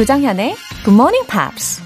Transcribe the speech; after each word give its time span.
조장현의 0.00 0.56
Good 0.82 0.94
Morning 0.94 1.26
Pops. 1.28 1.82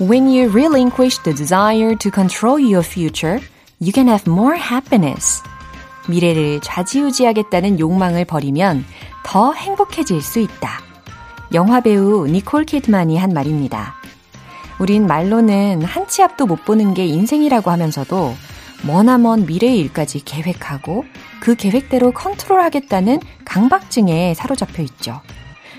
When 0.00 0.28
you 0.28 0.48
relinquish 0.48 1.18
the 1.22 1.34
desire 1.34 1.94
to 1.96 2.10
control 2.10 2.58
your 2.58 2.82
future, 2.82 3.40
you 3.78 3.92
can 3.92 4.08
have 4.08 4.24
more 4.26 4.56
happiness. 4.58 5.42
미래를 6.08 6.60
좌지우지하겠다는 6.62 7.80
욕망을 7.80 8.24
버리면 8.24 8.86
더 9.22 9.52
행복해질 9.52 10.22
수 10.22 10.38
있다. 10.38 10.80
영화 11.52 11.82
배우 11.82 12.26
니콜 12.26 12.64
키드만이 12.64 13.18
한 13.18 13.34
말입니다. 13.34 13.96
우린 14.78 15.06
말로는 15.06 15.82
한 15.82 16.08
치 16.08 16.22
앞도 16.22 16.46
못 16.46 16.64
보는 16.64 16.94
게 16.94 17.04
인생이라고 17.04 17.70
하면서도 17.70 18.34
머나먼 18.86 19.46
미래의 19.46 19.78
일까지 19.80 20.24
계획하고 20.24 21.04
그 21.40 21.54
계획대로 21.54 22.12
컨트롤하겠다는 22.12 23.20
강박증에 23.44 24.34
사로잡혀 24.34 24.82
있죠. 24.82 25.20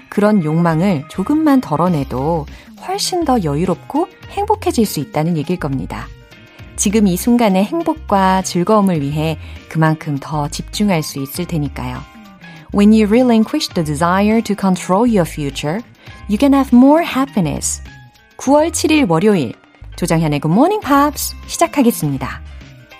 그런 0.09 0.43
욕망을 0.43 1.03
조금만 1.09 1.61
덜어내도 1.61 2.45
훨씬 2.87 3.25
더 3.25 3.43
여유롭고 3.43 4.07
행복해질 4.29 4.85
수 4.85 4.99
있다는 4.99 5.37
얘기일 5.37 5.59
겁니다. 5.59 6.07
지금 6.75 7.07
이 7.07 7.15
순간의 7.15 7.63
행복과 7.63 8.41
즐거움을 8.41 9.01
위해 9.01 9.37
그만큼 9.69 10.17
더 10.19 10.47
집중할 10.47 11.03
수 11.03 11.21
있을 11.21 11.45
테니까요. 11.45 11.99
When 12.73 12.91
you 12.91 13.07
relinquish 13.07 13.73
the 13.73 13.85
desire 13.85 14.41
to 14.41 14.55
control 14.59 15.07
your 15.07 15.29
future, 15.29 15.81
you 16.29 16.37
can 16.37 16.53
have 16.53 16.77
more 16.77 17.05
happiness. 17.05 17.81
9월 18.37 18.71
7일 18.71 19.09
월요일 19.09 19.53
조정현의 19.95 20.41
Good 20.41 20.53
Morning 20.53 20.85
Pops 20.85 21.35
시작하겠습니다. 21.47 22.54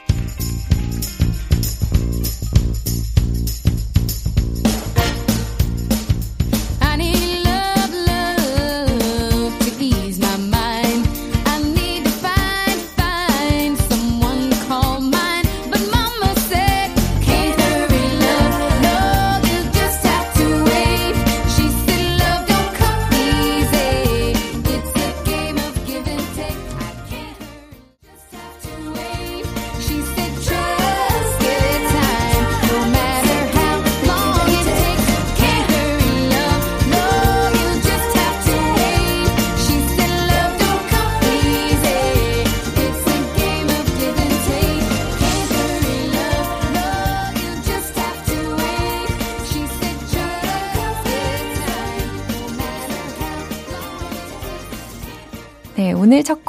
Thank 0.08 0.59
you. 0.59 0.64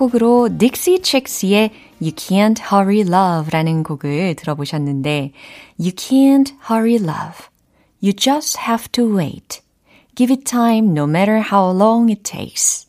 오늘 0.06 0.12
첫 0.12 0.12
곡으로 0.12 0.48
닉시 0.58 1.00
칙스의 1.02 1.70
You 2.00 2.12
Can't 2.12 2.60
Hurry 2.60 3.00
Love라는 3.00 3.82
곡을 3.82 4.36
들어보셨는데 4.36 5.32
You 5.80 5.92
can't 5.92 6.52
hurry 6.70 6.94
love. 6.94 7.46
You 8.02 8.12
just 8.12 8.58
have 8.60 8.88
to 8.92 9.16
wait. 9.16 9.62
Give 10.14 10.32
it 10.32 10.44
time 10.44 10.90
no 10.90 11.04
matter 11.04 11.40
how 11.40 11.76
long 11.76 12.10
it 12.10 12.22
takes. 12.22 12.86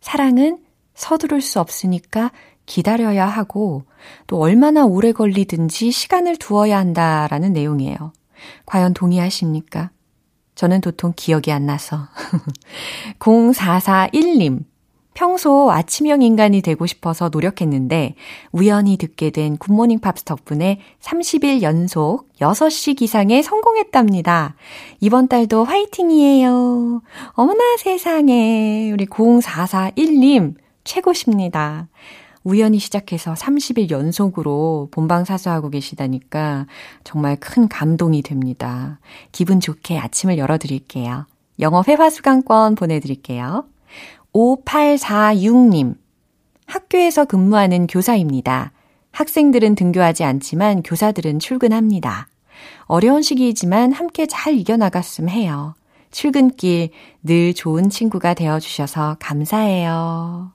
사랑은 0.00 0.58
서두를 0.94 1.40
수 1.40 1.58
없으니까 1.60 2.32
기다려야 2.66 3.26
하고 3.26 3.84
또 4.26 4.38
얼마나 4.38 4.84
오래 4.84 5.12
걸리든지 5.12 5.90
시간을 5.90 6.36
두어야 6.36 6.78
한다라는 6.78 7.52
내용이에요. 7.52 8.12
과연 8.66 8.94
동의하십니까? 8.94 9.90
저는 10.54 10.80
도통 10.80 11.14
기억이 11.16 11.50
안 11.52 11.66
나서. 11.66 12.08
0441님. 13.20 14.64
평소 15.16 15.72
아침형 15.72 16.20
인간이 16.20 16.60
되고 16.60 16.84
싶어서 16.84 17.30
노력했는데 17.32 18.16
우연히 18.52 18.98
듣게 18.98 19.30
된 19.30 19.56
굿모닝 19.56 20.00
팝스 20.00 20.24
덕분에 20.24 20.80
30일 21.00 21.62
연속 21.62 22.28
6시 22.38 22.98
기상에 22.98 23.40
성공했답니다. 23.40 24.56
이번 25.00 25.26
달도 25.26 25.64
화이팅이에요. 25.64 27.00
어머나 27.30 27.76
세상에 27.78 28.92
우리 28.92 29.06
0441님 29.06 30.54
최고십니다. 30.84 31.88
우연히 32.44 32.78
시작해서 32.78 33.32
30일 33.32 33.88
연속으로 33.88 34.88
본방사수하고 34.90 35.70
계시다니까 35.70 36.66
정말 37.04 37.36
큰 37.40 37.68
감동이 37.68 38.20
됩니다. 38.20 39.00
기분 39.32 39.60
좋게 39.60 39.98
아침을 39.98 40.36
열어드릴게요. 40.36 41.26
영어 41.58 41.82
회화 41.88 42.10
수강권 42.10 42.74
보내드릴게요. 42.74 43.64
5846님. 44.36 45.96
학교에서 46.66 47.24
근무하는 47.24 47.86
교사입니다. 47.86 48.72
학생들은 49.12 49.74
등교하지 49.76 50.24
않지만 50.24 50.82
교사들은 50.82 51.38
출근합니다. 51.38 52.28
어려운 52.84 53.22
시기이지만 53.22 53.92
함께 53.92 54.26
잘 54.26 54.54
이겨나갔음 54.54 55.30
해요. 55.30 55.74
출근길 56.10 56.90
늘 57.22 57.54
좋은 57.54 57.88
친구가 57.88 58.34
되어주셔서 58.34 59.16
감사해요. 59.20 60.52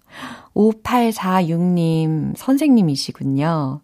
5846님, 0.53 2.38
선생님이시군요. 2.38 3.81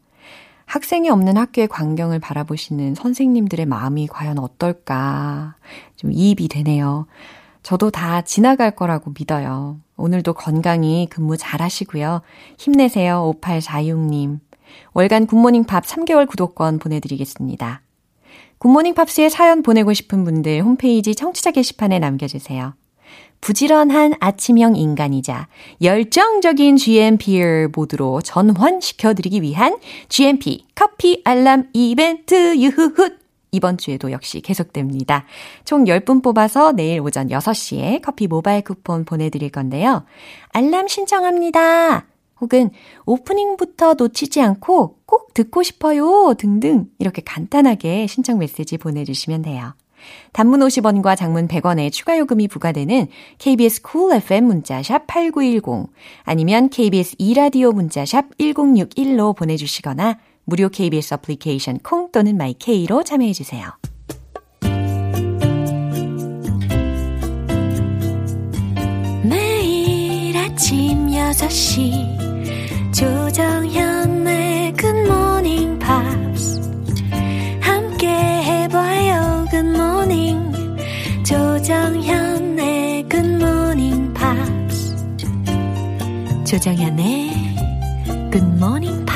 학생이 0.66 1.10
없는 1.10 1.38
학교의 1.38 1.70
광경을 1.70 2.20
바라보시는 2.20 2.94
선생님들의 2.94 3.66
마음이 3.66 4.08
과연 4.08 4.38
어떨까. 4.38 5.56
좀 5.96 6.12
이입이 6.12 6.50
되네요. 6.50 7.08
저도 7.68 7.92
다 7.92 8.22
지나갈 8.22 8.72
거라고 8.72 9.12
믿어요. 9.20 9.82
오늘도 9.98 10.36
건강히 10.36 11.06
근무 11.10 11.36
잘 11.36 11.62
하시고요. 11.62 12.22
힘내세요, 12.58 13.34
5846님. 13.42 14.40
월간 14.94 15.28
굿모닝 15.28 15.66
팝 15.66 15.84
3개월 15.84 16.30
구독권 16.30 16.80
보내드리겠습니다. 16.80 17.82
굿모닝 18.60 18.94
팝스에 18.94 19.28
사연 19.28 19.64
보내고 19.64 19.92
싶은 19.92 20.24
분들 20.24 20.62
홈페이지 20.62 21.14
청취자 21.14 21.52
게시판에 21.52 22.00
남겨주세요. 22.00 22.74
부지런한 23.42 24.14
아침형 24.22 24.78
인간이자 24.78 25.50
열정적인 25.82 26.78
GMPR 26.78 27.68
모드로 27.76 28.22
전환시켜드리기 28.22 29.42
위한 29.42 29.78
GMP 30.08 30.68
커피 30.74 31.22
알람 31.26 31.72
이벤트 31.74 32.56
유후훗 32.56 33.27
이번 33.52 33.78
주에도 33.78 34.12
역시 34.12 34.42
계속됩니다. 34.42 35.26
총 35.66 35.86
10분 35.86 36.22
뽑아서 36.22 36.74
내일 36.74 37.02
오전 37.02 37.30
6시에 37.30 38.02
커피 38.02 38.28
모바일 38.28 38.62
쿠폰 38.64 39.06
보내드릴 39.06 39.50
건데요. 39.50 40.06
알람 40.50 40.88
신청합니다. 40.88 42.06
혹은 42.40 42.70
오프닝부터 43.06 43.96
놓치지 43.96 44.42
않고 44.42 45.00
꼭 45.06 45.34
듣고 45.34 45.64
싶어요 45.64 46.36
등등 46.38 46.86
이렇게 47.00 47.22
간단하게 47.24 48.08
신청 48.08 48.38
메시지 48.38 48.78
보내주시면 48.78 49.42
돼요. 49.42 49.74
단문 50.34 50.60
50원과 50.60 51.18
장문 51.18 51.48
100원의 51.48 51.92
추가 51.92 52.18
요금이 52.18 52.48
부과되는 52.48 53.08
KBS 53.40 53.82
cool 53.90 54.16
FM 54.18 54.46
문자샵 54.46 55.08
8910 55.08 55.90
아니면 56.24 56.70
KBS 56.70 57.16
이라디오 57.18 57.72
문자샵 57.72 58.38
1061로 58.38 59.36
보내주시거나 59.36 60.20
무료 60.50 60.70
KBS 60.70 61.16
애플리케이션 61.16 61.78
콩 61.80 62.10
또는 62.10 62.38
마이케이로 62.38 63.04
참여해 63.04 63.34
주세요. 63.34 63.70
매일 69.24 70.38
아침 70.38 71.08
6시 71.08 72.94
조정현의 72.94 74.72
굿모닝 74.78 75.80
팝스 75.80 76.62
함께 77.60 78.08
해봐요 78.08 79.46
Good 79.52 79.89
morning 79.89 80.54
조정현의 81.26 83.10
굿모닝 83.10 84.14
팝스 84.14 84.96
조정현의 86.46 87.34
굿모닝 88.32 89.07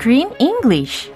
Screen 0.00 0.30
English. 0.38 1.10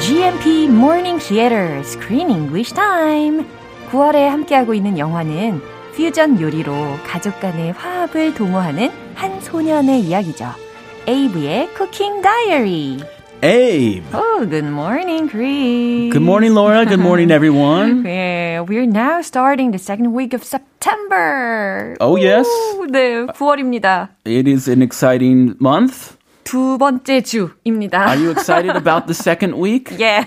GMP 0.00 0.66
Morning 0.66 1.20
Theater 1.20 1.78
Screen 1.84 2.30
English 2.30 2.74
Time. 2.74 3.46
9월에 3.92 4.26
함께하고 4.26 4.74
있는 4.74 4.98
영화는 4.98 5.62
퓨전 5.94 6.40
요리로 6.40 6.72
가족 7.06 7.38
간의 7.38 7.70
화합을 7.74 8.34
도모하는 8.34 8.90
한 9.14 9.40
소년의 9.40 10.00
이야기죠. 10.00 10.69
에이브의 11.09 11.69
Cooking 11.75 12.21
Diary. 12.21 12.97
Abe. 13.43 14.03
Oh, 14.13 14.45
good 14.49 14.65
morning, 14.65 15.27
Chris. 15.29 16.11
Good 16.11 16.21
morning, 16.23 16.53
Laura. 16.55 16.85
Good 16.85 16.99
morning, 16.99 17.29
everyone. 17.29 18.03
Yeah, 18.03 18.61
we're 18.61 18.87
now 18.87 19.21
starting 19.21 19.71
the 19.71 19.77
second 19.77 20.13
week 20.13 20.33
of 20.33 20.43
September. 20.43 21.95
Oh, 21.99 22.15
yes. 22.15 22.47
오, 22.47 22.87
네, 22.87 23.27
9월입니다. 23.27 24.09
It 24.25 24.47
is 24.47 24.67
an 24.67 24.81
exciting 24.81 25.55
month. 25.59 26.17
두 26.50 26.78
번째 26.78 27.20
주입니다. 27.20 28.08
Are 28.08 28.18
you 28.18 28.32
excited 28.32 28.76
about 28.76 29.06
the 29.06 29.14
second 29.14 29.54
week? 29.56 29.96
예. 30.00 30.26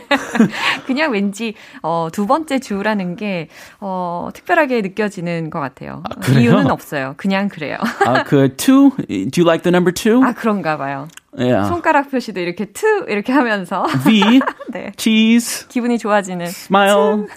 그냥 0.87 1.11
왠지 1.11 1.53
어, 1.81 2.07
두 2.13 2.25
번째 2.27 2.59
주라는 2.59 3.17
게 3.17 3.49
어, 3.81 4.29
특별하게 4.33 4.79
느껴지는 4.79 5.49
것 5.49 5.59
같아요. 5.59 6.01
그래요? 6.21 6.39
이유는 6.39 6.71
없어요. 6.71 7.15
그냥 7.17 7.49
그래요. 7.49 7.75
Uh, 8.07 8.23
그 8.23 8.55
two. 8.55 8.91
Do 9.31 9.41
you 9.41 9.45
like 9.45 9.63
the 9.63 9.75
number 9.75 9.91
two? 9.93 10.23
아 10.23 10.31
그런가 10.31 10.77
봐요. 10.77 11.09
Yeah. 11.37 11.67
손가락 11.67 12.09
표시도 12.09 12.39
이렇게 12.39 12.71
two 12.71 13.05
이렇게 13.09 13.33
하면서 13.33 13.83
V. 14.05 14.39
네. 14.71 14.93
Cheese. 14.95 15.67
기분이 15.67 15.97
좋아지는 15.97 16.45
Smile. 16.45 17.27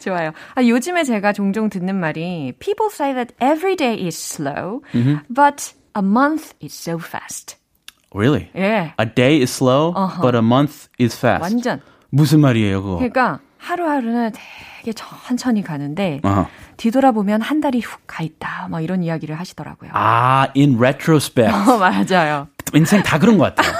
좋아요. 0.00 0.30
아, 0.54 0.62
요즘에 0.62 1.02
제가 1.02 1.32
종종 1.32 1.68
듣는 1.68 1.98
말이 1.98 2.52
People 2.60 2.88
say 2.88 3.12
that 3.14 3.34
every 3.42 3.74
day 3.74 4.06
is 4.06 4.16
slow, 4.16 4.82
but 5.28 5.74
a 5.96 6.02
month 6.02 6.54
is 6.62 6.72
so 6.72 6.98
fast. 6.98 7.55
Really? 8.16 8.48
예. 8.56 8.94
A 9.00 9.06
day 9.14 9.40
is 9.42 9.52
slow, 9.52 9.92
but 10.22 10.34
a 10.34 10.40
month 10.42 10.88
is 11.00 11.16
fast. 11.16 11.42
완전. 11.42 11.80
무슨 12.10 12.40
말이에요, 12.40 12.82
그거? 12.82 12.96
그러니까 12.96 13.40
하루하루는 13.58 14.32
되게 14.80 14.92
천천히 14.92 15.62
가는데 15.62 16.20
어허. 16.24 16.46
뒤돌아보면 16.76 17.42
한 17.42 17.60
달이 17.60 17.80
훅 17.80 18.06
가 18.06 18.22
있다. 18.22 18.68
막 18.70 18.80
이런 18.80 19.02
이야기를 19.02 19.38
하시더라고요. 19.38 19.90
아, 19.92 20.46
in 20.56 20.76
retrospect. 20.78 21.52
어, 21.52 21.76
맞아요. 21.78 22.48
인생 22.74 23.02
다 23.02 23.18
그런 23.18 23.36
것 23.38 23.54
같아요. 23.54 23.74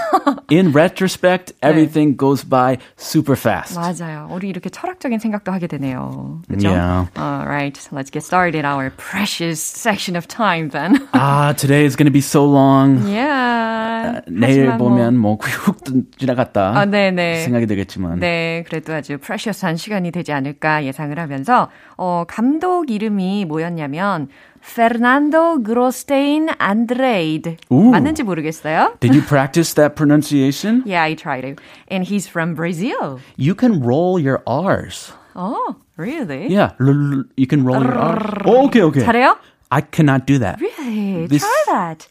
In 0.49 0.71
retrospect, 0.73 1.53
everything 1.61 2.15
goes 2.17 2.45
by 2.49 2.79
super 2.97 3.35
fast. 3.37 3.75
맞아요. 3.77 4.29
우리 4.31 4.49
이렇게 4.49 4.71
철학적인 4.71 5.19
생각도 5.19 5.51
하게 5.51 5.67
되네요. 5.67 6.41
그죠? 6.49 6.69
Yeah. 6.71 7.09
Alright, 7.19 7.89
let's 7.91 8.11
get 8.13 8.23
started 8.23 8.65
our 8.65 8.91
precious 8.97 9.59
section 9.61 10.15
of 10.17 10.29
time 10.29 10.71
then. 10.71 11.09
아, 11.13 11.53
today 11.57 11.85
is 11.85 11.97
going 11.97 12.07
to 12.07 12.13
be 12.13 12.21
so 12.21 12.45
long. 12.45 13.03
yeah. 13.09 14.21
내일 14.29 14.71
하지만 14.71 14.79
뭐- 14.79 14.89
보면 14.91 15.17
뭐 15.17 15.37
훅 15.37 15.79
지나갔다 16.19 16.79
아, 16.79 16.85
네네. 16.85 17.43
생각이 17.43 17.67
되겠지만 17.67 18.21
네, 18.21 18.63
그래도 18.69 18.95
아주 18.95 19.19
precious한 19.19 19.77
시간이 19.77 20.13
되지 20.13 20.33
않을까 20.33 20.85
예상을 20.85 21.19
하면서 21.19 21.71
어, 21.97 22.25
감독 22.29 22.91
이름이 22.91 23.47
뭐였냐면 23.47 24.29
페르난도 24.66 25.64
그로스테인 25.64 26.50
안드레이드 26.58 27.58
오. 27.70 27.90
맞는지 27.92 28.24
모르겠어요. 28.24 28.94
Did 29.00 29.16
you 29.16 29.26
practice 29.26 29.74
that 29.74 29.96
pronunciation? 29.96 30.84
Yeah, 30.86 31.02
I 31.04 31.16
tried 31.16 31.44
it. 31.46 31.60
And 31.90 32.06
he's 32.06 32.28
from 32.30 32.54
Brazil. 32.54 33.20
You 33.38 33.56
can 33.56 33.82
roll 33.82 34.20
your 34.20 34.44
R's. 34.46 35.14
Oh, 35.36 35.76
really? 35.98 36.48
Yeah, 36.54 36.72
l- 36.80 36.90
l- 36.92 37.24
you 37.38 37.48
can 37.48 37.64
roll 37.66 37.82
your 37.82 37.98
R's. 37.98 38.44
Oh, 38.46 38.66
okay, 38.68 38.84
okay. 38.84 39.02
잘해요? 39.02 39.36
I 39.72 39.82
cannot 39.82 40.26
do 40.28 40.38
that. 40.40 40.60
Really? 40.62 41.28
This- 41.28 41.42
Try 41.42 41.64
that. 41.74 42.08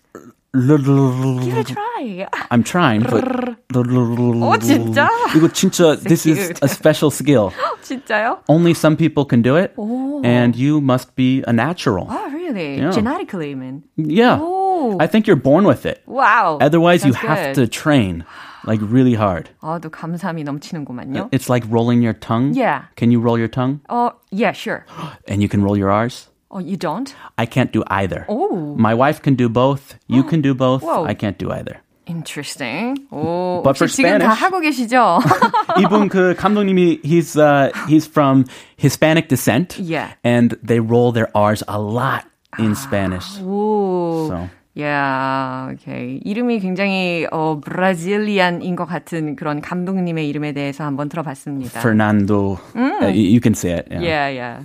L- 0.55 0.73
l- 0.73 1.38
Give 1.44 1.58
it 1.58 1.70
a 1.70 1.75
try. 1.75 2.26
I'm 2.50 2.64
trying, 2.64 3.02
but 3.02 3.23
어, 3.73 4.58
진짜? 4.58 5.08
이거 5.37 5.47
진짜 5.52 5.94
this 6.02 6.26
is 6.26 6.38
cute. 6.49 6.58
a 6.62 6.67
special 6.69 7.11
skill. 7.12 7.52
진짜요? 7.82 8.38
Only 8.49 8.75
some 8.75 8.97
people 8.97 9.25
can 9.25 9.43
do 9.43 9.55
it, 9.56 9.73
오. 9.76 10.20
and 10.25 10.56
you 10.56 10.81
must 10.81 11.14
be 11.14 11.44
a 11.47 11.52
natural. 11.52 12.08
Oh, 12.11 12.31
really? 12.32 12.79
Yeah. 12.79 12.91
Genetically, 12.91 13.55
man. 13.55 13.85
Yeah, 13.97 14.38
오. 14.41 14.97
I 15.00 15.06
think 15.06 15.29
you're 15.29 15.37
born 15.41 15.64
with 15.67 15.87
it. 15.87 16.02
Wow. 16.06 16.58
Otherwise, 16.61 17.05
you 17.05 17.12
That's 17.12 17.25
have 17.26 17.55
good. 17.55 17.67
to 17.67 17.69
train 17.69 18.25
like 18.67 18.81
really 18.82 19.14
hard. 19.14 19.50
아, 19.62 19.79
또 19.81 19.88
감사함이 19.88 20.43
넘치는구만요. 20.44 21.29
It's 21.31 21.49
like 21.49 21.64
rolling 21.70 22.02
your 22.02 22.14
tongue. 22.14 22.55
Yeah. 22.55 22.87
Can 22.97 23.12
you 23.12 23.20
roll 23.20 23.38
your 23.38 23.49
tongue? 23.49 23.81
어, 23.88 24.12
yeah, 24.32 24.50
sure. 24.52 24.85
And 25.29 25.41
you 25.43 25.49
can 25.49 25.62
roll 25.62 25.76
your 25.79 25.91
R's? 25.93 26.26
Oh, 26.55 26.58
you 26.58 26.76
don't? 26.76 27.14
I 27.38 27.47
can't 27.47 27.70
do 27.73 27.85
either. 27.87 28.25
오. 28.29 28.75
My 28.76 28.93
wife 28.94 29.23
can 29.23 29.37
do 29.37 29.49
both. 29.49 29.94
You 30.08 30.25
can 30.25 30.41
do 30.43 30.52
both. 30.55 30.82
Whoa. 30.82 31.05
I 31.06 31.14
can't 31.14 31.38
do 31.38 31.50
either. 31.52 31.81
Interesting. 32.06 32.97
오, 33.12 33.62
But 33.62 33.76
for 33.79 33.87
혹시 33.87 34.02
지금 34.02 34.19
다 34.19 34.35
Spanish- 34.35 34.41
하고 34.43 34.61
계시죠? 34.61 35.20
이분 35.81 36.08
그 36.08 36.35
감독님이 36.35 37.00
he's 37.05 37.37
uh, 37.38 37.70
he's 37.87 38.05
from 38.08 38.44
Hispanic 38.76 39.29
descent. 39.29 39.79
Yeah. 39.79 40.11
And 40.25 40.58
they 40.61 40.81
roll 40.81 41.12
their 41.12 41.29
R's 41.37 41.62
a 41.69 41.79
lot 41.79 42.25
in 42.58 42.75
Spanish. 42.75 43.41
오. 43.41 44.26
So. 44.29 44.49
야, 44.81 45.69
오케이. 45.73 46.20
이름이 46.25 46.61
굉장히 46.61 47.26
어 47.31 47.61
브라질리안인 47.62 48.75
것 48.76 48.87
같은 48.87 49.37
그런 49.37 49.61
감독님의 49.61 50.29
이름에 50.29 50.52
대해서 50.52 50.85
한번 50.85 51.08
들어봤습니다. 51.08 51.79
Fernando. 51.81 52.58
Uh, 52.75 53.06
you 53.08 53.23
you 53.35 53.41
can 53.41 53.55
say 53.55 53.73
it. 53.73 53.87
Yeah. 53.91 54.02
yeah, 54.02 54.29
yeah. 54.29 54.64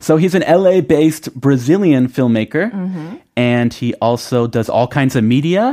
So 0.00 0.16
he's 0.16 0.34
an 0.34 0.42
LA 0.42 0.80
based 0.80 1.32
Brazilian 1.38 2.08
filmmaker. 2.08 2.72
And 3.36 3.72
he 3.72 3.94
also 4.02 4.46
does 4.46 4.68
all 4.68 4.88
kinds 4.88 5.14
of 5.16 5.22
media, 5.24 5.70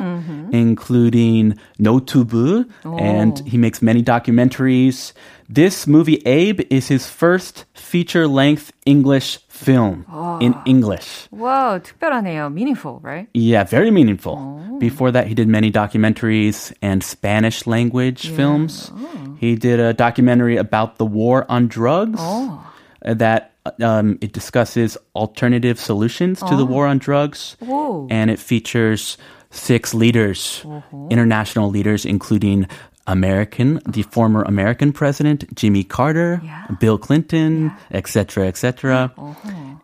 including 0.52 1.58
Notubu. 1.80 2.70
And 3.00 3.40
he 3.40 3.58
makes 3.58 3.82
many 3.82 4.04
documentaries. 4.04 5.14
This 5.50 5.88
movie, 5.88 6.22
Abe, 6.26 6.62
is 6.70 6.88
his 6.90 7.08
first 7.08 7.66
feature 7.74 8.28
length 8.28 8.72
English 8.86 9.40
film 9.48 10.06
in 10.42 10.54
English. 10.66 11.28
와, 11.32 11.80
특별하네요. 11.82 12.52
Meaningful, 12.54 13.00
right? 13.02 13.28
Yeah, 13.34 13.64
very 13.64 13.90
meaningful. 13.90 14.38
Before 14.78 15.10
that, 15.12 15.26
he 15.28 15.34
did 15.34 15.48
many 15.48 15.72
documentaries 15.72 16.74
and 16.82 17.02
Spanish 17.04 17.66
language 17.66 18.28
films. 18.30 18.92
He 19.40 19.56
did 19.56 19.80
a 19.80 19.94
documentary 19.94 20.58
about 20.58 20.98
the 20.98 21.06
war 21.06 21.46
on 21.50 21.68
drugs 21.68 22.20
uh, 22.22 22.58
that 23.05 23.53
um, 23.81 24.19
it 24.21 24.33
discusses 24.33 24.97
alternative 25.15 25.79
solutions 25.79 26.41
to 26.41 26.57
the 26.57 26.65
war 26.67 26.87
on 26.87 26.99
drugs. 26.99 27.57
Whoa. 27.61 28.07
And 28.11 28.31
it 28.31 28.39
features 28.39 29.19
six 29.51 29.93
leaders, 29.95 30.65
international 31.11 31.69
leaders, 31.71 32.05
including 32.05 32.67
American, 33.07 33.81
the 33.87 34.03
former 34.03 34.43
American 34.43 34.93
president, 34.93 35.53
Jimmy 35.57 35.83
Carter, 35.85 36.41
Yeah. 36.45 36.67
Bill 36.81 36.99
Clinton, 36.99 37.73
etc., 37.91 38.47
etc. 38.47 39.13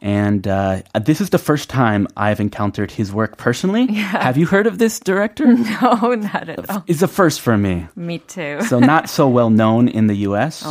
And 0.00 0.46
uh, 0.46 0.82
this 1.00 1.20
is 1.20 1.30
the 1.30 1.38
first 1.38 1.68
time 1.68 2.06
I've 2.16 2.38
encountered 2.38 2.92
his 2.92 3.12
work 3.12 3.36
personally. 3.36 3.86
Have 3.92 4.36
you 4.36 4.46
heard 4.46 4.66
of 4.68 4.78
this 4.78 5.00
director? 5.00 5.46
No, 5.82 6.14
not 6.14 6.48
at 6.48 6.70
all. 6.70 6.84
It's 6.86 7.02
a 7.02 7.08
first 7.08 7.40
for 7.40 7.56
me. 7.58 7.88
Me 7.96 8.18
too. 8.18 8.62
So 8.62 8.78
not 8.78 9.10
so 9.10 9.28
well 9.38 9.50
known 9.50 9.88
in 9.88 10.06
the 10.06 10.14
U.S. 10.30 10.64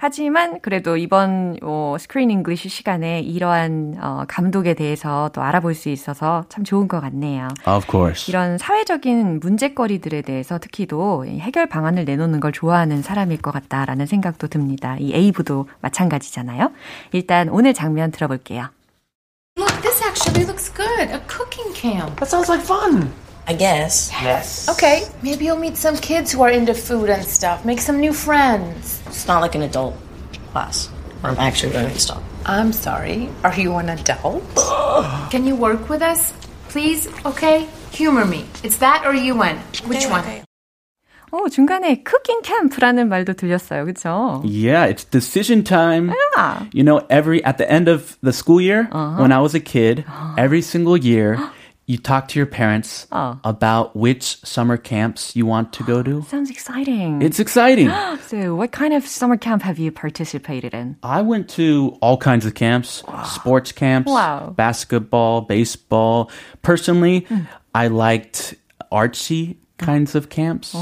하지만 0.00 0.60
그래도 0.60 0.96
이번 0.96 1.56
어, 1.60 1.96
스크린 1.98 2.30
잉글리시 2.30 2.68
시간에 2.68 3.18
이러한 3.18 3.96
어, 4.00 4.24
감독에 4.28 4.74
대해서 4.74 5.28
또 5.32 5.42
알아볼 5.42 5.74
수 5.74 5.88
있어서 5.88 6.44
참 6.48 6.62
좋은 6.62 6.86
것 6.86 7.00
같네요. 7.00 7.48
Of 7.66 7.86
course. 7.90 8.30
이런 8.30 8.58
사회적인 8.58 9.40
문제거리들에 9.40 10.22
대해서 10.22 10.60
특히도 10.60 11.24
이 11.24 11.40
해결 11.40 11.66
방안을 11.66 12.04
내놓는 12.04 12.38
걸 12.38 12.52
좋아하는 12.52 13.02
사람일 13.02 13.42
것 13.42 13.50
같다라는 13.50 14.06
생각도 14.06 14.46
듭니다. 14.46 14.96
이 15.00 15.12
에이브도 15.12 15.66
마찬가지잖아요. 15.80 16.70
일단 17.10 17.48
오늘 17.48 17.74
장면 17.74 18.12
들어볼게요. 18.12 18.68
Look, 19.58 19.82
this 19.82 20.00
actually 20.04 20.46
looks 20.46 20.72
good. 20.72 21.10
A 21.10 21.20
cooking 21.26 21.74
camp. 21.74 22.14
That 22.20 22.30
sounds 22.30 22.48
like 22.48 22.64
fun. 22.64 23.10
I 23.48 23.54
guess. 23.56 24.12
Yes. 24.12 24.68
Okay, 24.68 25.08
maybe 25.22 25.46
you'll 25.46 25.58
meet 25.58 25.76
some 25.76 25.96
kids 25.96 26.30
who 26.30 26.44
are 26.44 26.52
into 26.52 26.74
food 26.74 27.10
and 27.10 27.24
stuff. 27.24 27.64
Make 27.64 27.80
some 27.80 27.98
new 27.98 28.12
friends. 28.12 28.97
It's 29.07 29.27
not 29.27 29.41
like 29.41 29.55
an 29.55 29.61
adult 29.63 29.95
class 30.51 30.87
where 31.21 31.31
I'm 31.31 31.39
actually 31.39 31.73
learning 31.73 31.97
stuff. 31.97 32.21
I'm 32.45 32.73
sorry. 32.73 33.29
Are 33.43 33.55
you 33.55 33.75
an 33.75 33.89
adult? 33.89 34.43
Can 35.31 35.45
you 35.47 35.55
work 35.55 35.89
with 35.89 36.01
us? 36.01 36.33
Please? 36.69 37.07
Okay? 37.25 37.67
Humor 37.91 38.25
me. 38.25 38.45
It's 38.63 38.77
that 38.77 39.05
or 39.05 39.13
UN. 39.13 39.57
Which 39.87 40.05
one? 40.07 40.23
어, 41.33 41.49
중간에 41.49 42.03
쿠킹 42.03 42.43
캠프라는 42.43 43.09
말도 43.09 43.33
들렸어요. 43.33 43.85
그렇죠? 43.85 44.43
Yeah, 44.45 44.85
it's 44.85 45.03
decision 45.03 45.63
time. 45.63 46.13
Yeah. 46.37 46.65
You 46.71 46.83
know, 46.83 47.01
every 47.09 47.43
at 47.43 47.57
the 47.57 47.65
end 47.65 47.87
of 47.89 48.17
the 48.21 48.31
school 48.31 48.61
year, 48.61 48.87
when 49.17 49.31
I 49.31 49.39
was 49.39 49.55
a 49.55 49.59
kid, 49.59 50.05
every 50.37 50.61
single 50.61 50.95
year, 50.95 51.39
you 51.88 51.96
talk 51.98 52.28
to 52.28 52.38
your 52.38 52.46
parents 52.46 53.06
Oh. 53.10 53.40
about 53.44 53.96
which 53.96 54.36
summer 54.44 54.76
camps 54.76 55.34
you 55.34 55.46
want 55.46 55.72
to 55.72 55.82
go 55.82 56.02
to. 56.02 56.22
Sounds 56.28 56.50
exciting. 56.50 57.22
It's 57.22 57.40
exciting. 57.40 57.90
so, 58.28 58.54
what 58.54 58.70
kind 58.72 58.92
of 58.92 59.06
summer 59.06 59.36
camp 59.38 59.62
have 59.62 59.78
you 59.78 59.90
participated 59.90 60.74
in? 60.74 60.96
I 61.02 61.22
went 61.22 61.48
to 61.56 61.96
all 62.02 62.18
kinds 62.18 62.44
of 62.46 62.52
camps, 62.54 63.02
sports 63.24 63.72
camps, 63.72 64.10
Wow. 64.12 64.52
basketball, 64.54 65.40
baseball. 65.40 66.30
Personally, 66.62 67.20
hmm. 67.28 67.40
I 67.74 67.88
liked 67.88 68.54
artsy 68.92 69.56
kinds 69.77 70.15
of 70.15 70.29
camps. 70.29 70.73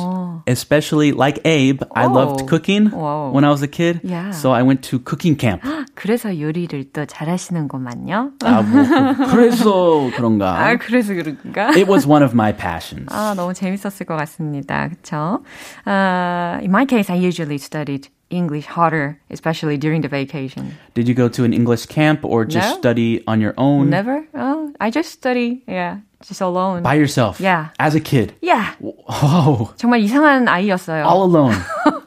Especially 0.48 1.12
like 1.12 1.40
Abe, 1.46 1.82
I 1.96 2.06
Oh. 2.06 2.12
loved 2.14 2.46
cooking 2.48 2.92
Wow. 2.92 3.32
when 3.32 3.44
I 3.44 3.50
was 3.50 3.64
a 3.64 3.68
kid. 3.68 4.02
Yeah. 4.04 4.32
So 4.32 4.52
I 4.52 4.62
went 4.64 4.82
to 4.92 5.00
cooking 5.00 5.36
camp. 5.40 5.64
그래서 5.96 6.38
요리를 6.40 6.92
또 6.94 7.06
잘하시는구만요. 7.06 8.32
아, 8.44 8.62
뭐, 8.62 8.84
그래서 9.32 10.10
그런가? 10.16 10.68
아, 10.68 10.76
그래서 10.78 11.14
그런가? 11.14 11.70
It 11.70 11.88
was 11.90 12.06
one 12.08 12.22
of 12.24 12.34
my 12.34 12.52
passions. 12.56 13.08
아, 13.10 13.34
너무 13.36 13.54
재밌었을 13.54 14.06
것 14.06 14.16
같습니다. 14.18 14.90
그쵸? 14.90 15.42
Uh, 15.88 16.60
in 16.62 16.70
my 16.70 16.86
case, 16.86 17.10
I 17.10 17.18
usually 17.18 17.58
studied 17.58 18.10
English 18.30 18.68
harder, 18.68 19.18
especially 19.32 19.78
during 19.78 20.02
the 20.02 20.10
vacation. 20.10 20.74
Did 20.94 21.08
you 21.08 21.16
go 21.16 21.28
to 21.30 21.44
an 21.44 21.54
English 21.54 21.88
camp 21.88 22.24
or 22.24 22.46
just 22.46 22.76
No. 22.76 22.78
study 22.78 23.24
on 23.28 23.42
your 23.42 23.54
own? 23.58 23.90
Never? 23.90 24.26
Oh, 24.36 24.72
I 24.80 24.90
just 24.92 25.12
study, 25.12 25.64
yeah, 25.68 25.98
just 26.23 26.41
alone. 26.43 26.83
By 26.83 26.95
yourself? 26.95 27.41
Yeah. 27.41 27.69
As 27.79 27.95
a 27.97 28.01
kid? 28.01 28.35
yeah, 28.43 28.75
Oh, 29.09 29.73
정말 29.77 30.01
이상한 30.01 30.49
아이였어요. 30.49 31.05
all 31.07 31.27
alone. 31.29 31.55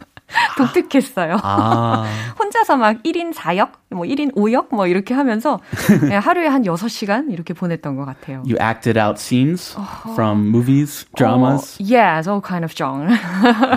독특했어요. 0.57 1.37
아, 1.41 2.05
혼자서 2.37 2.77
막 2.77 3.01
1인 3.03 3.33
4역, 3.33 3.69
뭐 3.89 4.05
1인 4.05 4.35
5역 4.35 4.67
뭐 4.75 4.85
이렇게 4.85 5.13
하면서 5.15 5.59
그냥 5.99 6.21
하루에 6.23 6.47
한 6.47 6.61
6시간 6.63 7.31
이렇게 7.31 7.53
보냈던 7.55 7.95
것 7.95 8.05
같아요. 8.05 8.43
you 8.45 8.55
acted 8.61 8.99
out 8.99 9.19
scenes 9.19 9.75
from 10.13 10.47
movies, 10.49 11.05
dramas. 11.15 11.77
어, 11.81 11.83
yes, 11.83 12.29
all 12.29 12.41
kind 12.45 12.63
of 12.63 12.73
genre. 12.75 13.09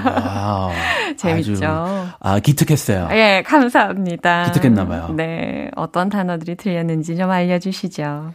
Wow. 0.04 0.72
재밌죠. 1.16 1.52
아주, 1.64 2.06
아, 2.20 2.38
기특했어요. 2.40 3.08
예, 3.12 3.42
감사합니다. 3.46 4.44
기특했나 4.44 4.86
봐요. 4.86 5.08
네, 5.16 5.70
어떤 5.76 6.10
단어들이 6.10 6.56
들렸는지 6.56 7.16
좀 7.16 7.30
알려 7.30 7.58
주시죠. 7.58 8.34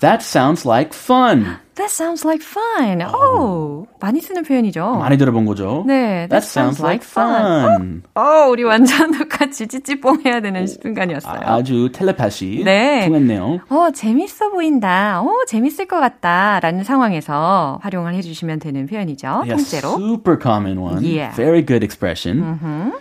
That 0.00 0.22
sounds 0.24 0.64
like 0.66 0.94
fun. 0.94 1.58
That 1.74 1.90
sounds 1.90 2.24
like 2.26 2.42
fun. 2.42 3.02
오, 3.14 3.86
많이 4.00 4.20
쓰는 4.20 4.42
표현이죠. 4.42 4.96
많이 4.96 5.16
들어본 5.18 5.44
거죠? 5.44 5.84
네, 5.86 6.26
That 6.28 6.44
sounds 6.46 6.82
like 6.82 7.06
fun. 7.06 8.02
어, 8.14 8.48
우리 8.50 8.64
완전 8.64 9.12
똑같이 9.12 9.66
찌찌뽕 9.68 10.22
해야 10.24 10.40
되는 10.40 10.66
순간이었어요. 10.66 11.40
아 11.44 11.62
주 11.62 11.90
텔레파시 11.92 12.62
네. 12.64 13.06
통했네요. 13.06 13.60
어, 13.68 13.90
재밌어 13.94 14.50
보인다. 14.50 15.20
어, 15.22 15.28
재밌을 15.46 15.86
것 15.86 16.00
같다. 16.00 16.58
라는 16.60 16.84
상황에서 16.84 17.78
활용을 17.82 18.14
해주시면 18.14 18.58
되는 18.60 18.86
표현이죠. 18.86 19.44
Yes, 19.46 19.70
통째로. 19.70 19.88
super 19.98 20.38
common 20.40 20.78
one. 20.78 21.04
Yeah. 21.04 21.34
Very 21.36 21.64
good 21.64 21.84
expression. 21.84 22.92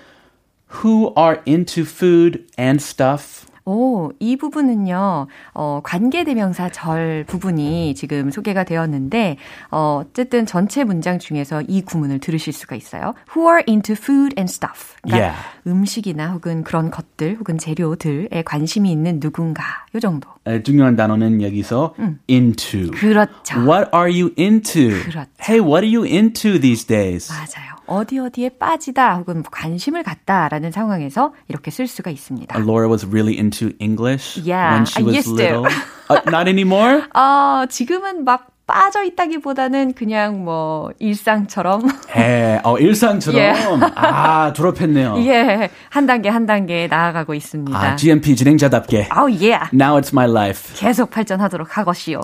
Who 0.84 1.14
are 1.18 1.42
into 1.48 1.84
food 1.84 2.46
and 2.60 2.82
stuff? 2.82 3.46
오, 3.66 4.12
이 4.20 4.38
부분은요, 4.38 5.28
어, 5.54 5.82
관계대명사 5.84 6.70
절 6.70 7.24
부분이 7.28 7.94
지금 7.96 8.32
소개가 8.32 8.64
되었는데, 8.64 9.38
어, 9.70 10.04
어쨌든 10.06 10.46
전체 10.46 10.84
문장 10.84 11.20
중에서 11.20 11.62
이 11.62 11.82
구문을 11.82 12.20
들으실 12.20 12.54
수가 12.54 12.76
있어요. 12.76 13.14
Who 13.36 13.48
are 13.50 13.64
into 13.68 13.94
food 13.94 14.34
and 14.38 14.52
stuff. 14.52 14.96
그러니까 15.04 15.22
Yeah. 15.22 15.38
음식이나 15.68 16.32
혹은 16.32 16.64
그런 16.64 16.90
것들, 16.90 17.38
혹은 17.40 17.58
재료들에 17.58 18.42
관심이 18.44 18.92
있는 18.92 19.20
누군가. 19.20 19.64
요 19.94 20.00
정도. 20.00 20.28
에, 20.48 20.64
중요한 20.64 20.96
단어는 20.96 21.42
여기서 21.44 21.94
into. 22.28 22.90
그렇죠. 22.92 23.60
What 23.60 23.92
are 23.94 24.10
you 24.12 24.32
into? 24.40 24.90
그렇죠. 25.04 25.26
Hey, 25.40 25.60
what 25.62 25.86
are 25.86 25.96
you 25.96 26.04
into 26.06 26.60
these 26.60 26.86
days? 26.88 27.32
맞아요. 27.32 27.76
어디 27.92 28.20
어디에 28.20 28.50
빠지다 28.58 29.16
혹은 29.18 29.44
관심을 29.44 30.04
갖다라는 30.04 30.72
상황에서 30.72 31.34
이렇게 31.50 31.72
쓸 31.72 31.88
수가 31.88 32.10
있습니다. 32.10 32.58
Laura 32.60 32.88
was 32.90 33.06
really 33.06 33.38
into 33.38 33.72
English 33.80 34.40
Yeah, 34.46 34.74
when 34.76 34.86
she 34.86 35.04
I 35.04 35.06
was 35.06 35.16
used 35.18 35.38
to. 35.38 35.44
little. 35.44 35.66
Uh, 36.10 36.22
not 36.28 36.48
anymore? 36.48 37.04
아, 37.14 37.66
지금은 37.70 38.24
막 38.24 38.51
빠져 38.68 39.04
있다기보다는 39.04 39.94
그냥 39.94 40.46
뭐 40.46 40.92
일상처럼 41.00 41.90
해, 42.16 42.60
어, 42.64 42.78
일상처럼. 42.78 43.42
Yeah. 43.42 43.92
아, 43.96 44.54
졸업했네요. 44.54 45.16
예, 45.28 45.70
한 45.90 46.06
단계 46.06 46.30
한 46.30 46.46
단계 46.46 46.88
나아가고 46.88 47.34
있습니다. 47.34 47.78
아, 47.78 47.96
GMP 47.98 48.36
진행자답게. 48.36 49.08
아우 49.10 49.30
예. 49.32 49.60
Now 49.74 50.00
it's 50.00 50.14
my 50.14 50.30
life. 50.30 50.74
계속 50.78 51.10
발전하도록 51.10 51.78
하것이요. 51.78 52.22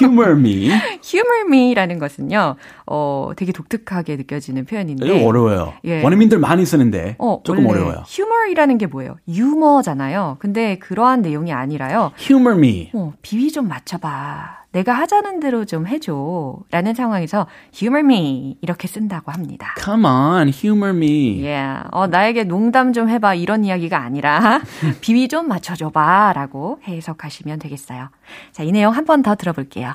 Humor 0.00 0.32
me. 0.32 0.68
humor 1.02 1.46
me라는 1.50 1.98
것은요. 1.98 2.56
어, 2.86 3.30
되게 3.36 3.52
독특하게 3.52 4.16
느껴지는 4.16 4.66
표현인데. 4.66 5.06
이거 5.06 5.26
어려워요. 5.26 5.72
예. 5.84 6.02
원어민들 6.02 6.38
많이 6.38 6.66
쓰는데 6.66 7.16
어, 7.18 7.40
조금 7.44 7.64
어려워요. 7.66 8.04
humor이라는 8.06 8.76
게 8.78 8.86
뭐예요? 8.86 9.16
유머잖아요. 9.26 10.36
근데 10.38 10.76
그러한 10.78 11.22
내용이 11.22 11.52
아니라요. 11.52 12.12
Humor 12.20 12.58
me. 12.58 12.90
어, 12.92 13.12
비위 13.22 13.50
좀 13.50 13.68
맞춰봐. 13.68 14.61
내가 14.72 14.94
하자는 14.94 15.40
대로 15.40 15.64
좀 15.66 15.86
해줘. 15.86 16.56
라는 16.70 16.94
상황에서 16.94 17.46
humor 17.74 18.04
me 18.04 18.56
이렇게 18.62 18.88
쓴다고 18.88 19.30
합니다. 19.30 19.74
Come 19.78 20.04
on, 20.06 20.48
humor 20.48 20.96
me. 20.96 21.42
Yeah. 21.46 21.84
어, 21.92 22.06
나에게 22.06 22.44
농담 22.44 22.92
좀 22.94 23.08
해봐. 23.10 23.34
이런 23.34 23.64
이야기가 23.64 23.98
아니라 23.98 24.60
비위 25.02 25.28
좀 25.28 25.46
맞춰줘봐. 25.48 26.32
라고 26.34 26.80
해석하시면 26.88 27.58
되겠어요. 27.58 28.08
자, 28.52 28.62
이 28.62 28.72
내용 28.72 28.94
한 28.94 29.04
번 29.04 29.22
더 29.22 29.34
들어볼게요. 29.34 29.94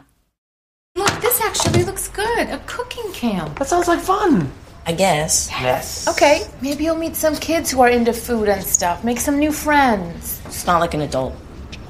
Look, 0.96 1.20
this 1.22 1.42
actually 1.42 1.84
looks 1.84 2.12
good. 2.14 2.50
A 2.52 2.60
cooking 2.68 3.12
camp. 3.14 3.56
That 3.58 3.68
sounds 3.68 3.88
like 3.90 4.02
fun. 4.04 4.48
I 4.86 4.94
guess. 4.96 5.50
Yes. 5.52 6.08
Okay, 6.08 6.44
maybe 6.62 6.86
you'll 6.86 6.96
meet 6.98 7.16
some 7.16 7.36
kids 7.36 7.72
who 7.74 7.82
are 7.82 7.90
into 7.90 8.14
food 8.14 8.48
and 8.48 8.64
stuff. 8.64 9.04
Make 9.04 9.20
some 9.20 9.38
new 9.40 9.52
friends. 9.52 10.40
It's 10.46 10.66
not 10.66 10.80
like 10.80 10.94
an 10.94 11.02
adult 11.02 11.34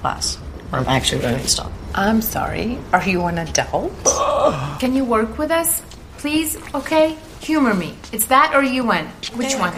class 0.02 0.38
where 0.72 0.82
I'm 0.82 0.88
actually 0.90 1.22
learning 1.22 1.46
stuff. 1.48 1.70
I'm 1.98 2.22
sorry. 2.22 2.78
Are 2.94 3.04
you 3.10 3.24
an 3.26 3.40
adult? 3.40 3.92
Can 4.80 4.94
you 4.94 5.04
work 5.04 5.40
with 5.40 5.50
us? 5.50 5.82
Please, 6.20 6.56
okay? 6.76 7.18
Humor 7.42 7.74
me. 7.74 7.96
It's 8.14 8.26
that 8.26 8.54
or 8.54 8.62
you 8.62 8.86
win. 8.86 9.08
Which 9.34 9.56
one? 9.56 9.74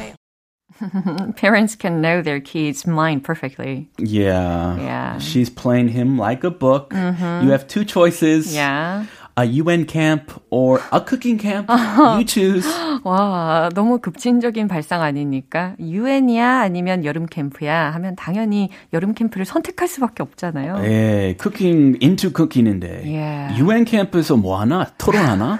Parents 1.37 1.75
can 1.75 2.01
know 2.01 2.21
their 2.21 2.41
kids' 2.41 2.85
mind 2.85 3.23
perfectly. 3.23 3.89
Yeah. 3.97 4.77
Yeah. 4.77 5.19
She's 5.19 5.49
playing 5.49 5.89
him 5.89 6.17
like 6.17 6.43
a 6.43 6.51
book. 6.51 6.89
Mm-hmm. 6.89 7.45
You 7.45 7.51
have 7.51 7.67
two 7.69 7.85
choices. 7.85 8.53
Yeah. 8.53 9.05
A 9.39 9.45
UN 9.45 9.85
camp 9.87 10.33
or 10.49 10.81
a 10.91 10.99
cooking 10.99 11.39
camp. 11.39 11.69
You 11.69 12.25
choose. 12.25 12.67
와, 13.03 13.69
너무 13.73 13.99
급진적인 13.99 14.67
발상 14.67 15.01
아닙니까? 15.01 15.75
유엔이야 15.79 16.59
아니면 16.59 17.05
여름 17.05 17.25
캠프야 17.25 17.91
하면 17.93 18.17
당연히 18.17 18.69
여름 18.91 19.13
캠프를 19.13 19.45
선택할 19.45 19.87
수밖에 19.87 20.23
없잖아요. 20.23 20.79
예, 20.83 21.37
cooking 21.41 21.97
into 22.03 22.31
cooking인데. 22.35 23.03
Yeah. 23.05 23.61
UN 23.61 23.85
캠프에서 23.85 24.35
뭐 24.35 24.59
하나? 24.59 24.87
토론하나? 24.97 25.59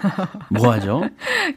뭐 0.50 0.72
하죠? 0.74 1.04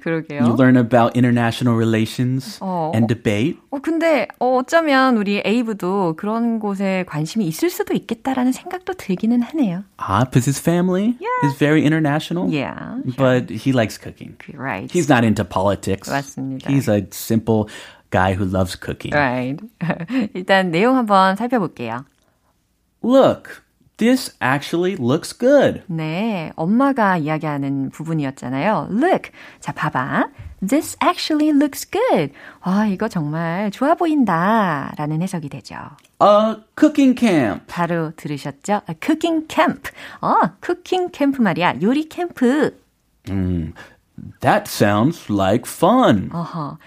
그러게요. 0.02 0.42
You 0.42 0.54
learn 0.54 0.76
about 0.76 1.16
international 1.16 1.76
relations 1.76 2.58
어. 2.60 2.92
and 2.94 3.12
debate. 3.12 3.58
어, 3.70 3.78
근데 3.82 4.28
어, 4.38 4.58
어쩌면 4.58 5.16
우리 5.16 5.42
에이브도 5.44 6.14
그런 6.16 6.60
곳에 6.60 7.04
관심이 7.08 7.44
있을 7.46 7.68
수도 7.70 7.94
있겠다라는 7.94 8.52
생각도 8.52 8.92
들기는 8.94 9.42
하네요. 9.42 9.82
Ah, 9.98 10.24
because 10.24 10.46
his 10.46 10.60
family 10.60 11.16
is 11.44 11.58
very 11.58 11.80
international. 11.80 12.11
Yeah, 12.49 12.99
But 13.17 13.49
he 13.49 13.71
likes 13.73 13.97
cooking. 13.97 14.35
Right. 14.53 14.89
He's 14.91 15.09
not 15.09 15.23
into 15.23 15.43
politics. 15.43 16.09
맞습니다. 16.09 16.69
He's 16.69 16.87
a 16.87 17.05
simple 17.11 17.69
guy 18.09 18.33
who 18.33 18.45
loves 18.45 18.75
cooking. 18.75 19.13
Right. 19.13 19.59
일단 20.33 20.71
내용 20.71 20.95
한번 20.97 21.35
살펴볼게요. 21.35 22.05
Look, 23.03 23.63
this 23.97 24.31
actually 24.41 24.95
looks 24.95 25.33
good. 25.33 25.83
네, 25.87 26.51
엄마가 26.55 27.17
이야기하는 27.17 27.89
부분이었잖아요. 27.91 28.87
Look, 28.91 29.31
자 29.59 29.71
봐봐. 29.71 30.29
This 30.66 30.96
actually 31.02 31.50
looks 31.52 31.84
good. 31.84 32.32
와, 32.64 32.86
이거 32.86 33.08
정말 33.08 33.70
좋아 33.72 33.94
보인다. 33.94 34.92
라는 34.96 35.20
해석이 35.20 35.48
되죠. 35.48 35.74
A 36.22 36.56
cooking 36.78 37.18
camp. 37.18 37.64
바로 37.66 38.12
들으셨죠? 38.16 38.82
A 38.88 38.94
cooking 39.04 39.46
camp. 39.48 39.90
어, 40.20 40.34
cooking 40.64 41.10
캠프 41.10 41.42
말이야. 41.42 41.82
요리 41.82 42.08
캠프. 42.08 42.70
That 44.40 44.68
sounds 44.70 45.28
like 45.32 45.64
fun. 45.66 46.30
어허. 46.32 46.78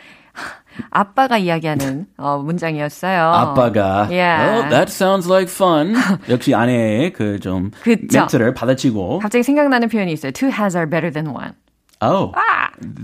아빠가 0.89 1.38
이야기하는 1.38 2.08
어, 2.17 2.38
문장이었어요. 2.38 3.22
아빠가 3.32 4.08
Yeah. 4.10 4.58
Oh, 4.60 4.70
that 4.70 4.91
sounds 4.91 5.27
like 5.29 5.50
fun. 5.51 5.96
역시 6.29 6.53
아내의 6.53 7.13
그좀 7.13 7.72
그쵸. 7.82 8.20
멘트를 8.20 8.53
받아치고 8.53 9.20
갑자기 9.20 9.44
생각나는 9.44 9.88
표현이 9.89 10.12
있어요. 10.13 10.32
Two 10.32 10.50
heads 10.50 10.75
are 10.77 10.89
better 10.89 11.12
than 11.12 11.34
one. 11.34 11.53
Oh, 12.02 12.34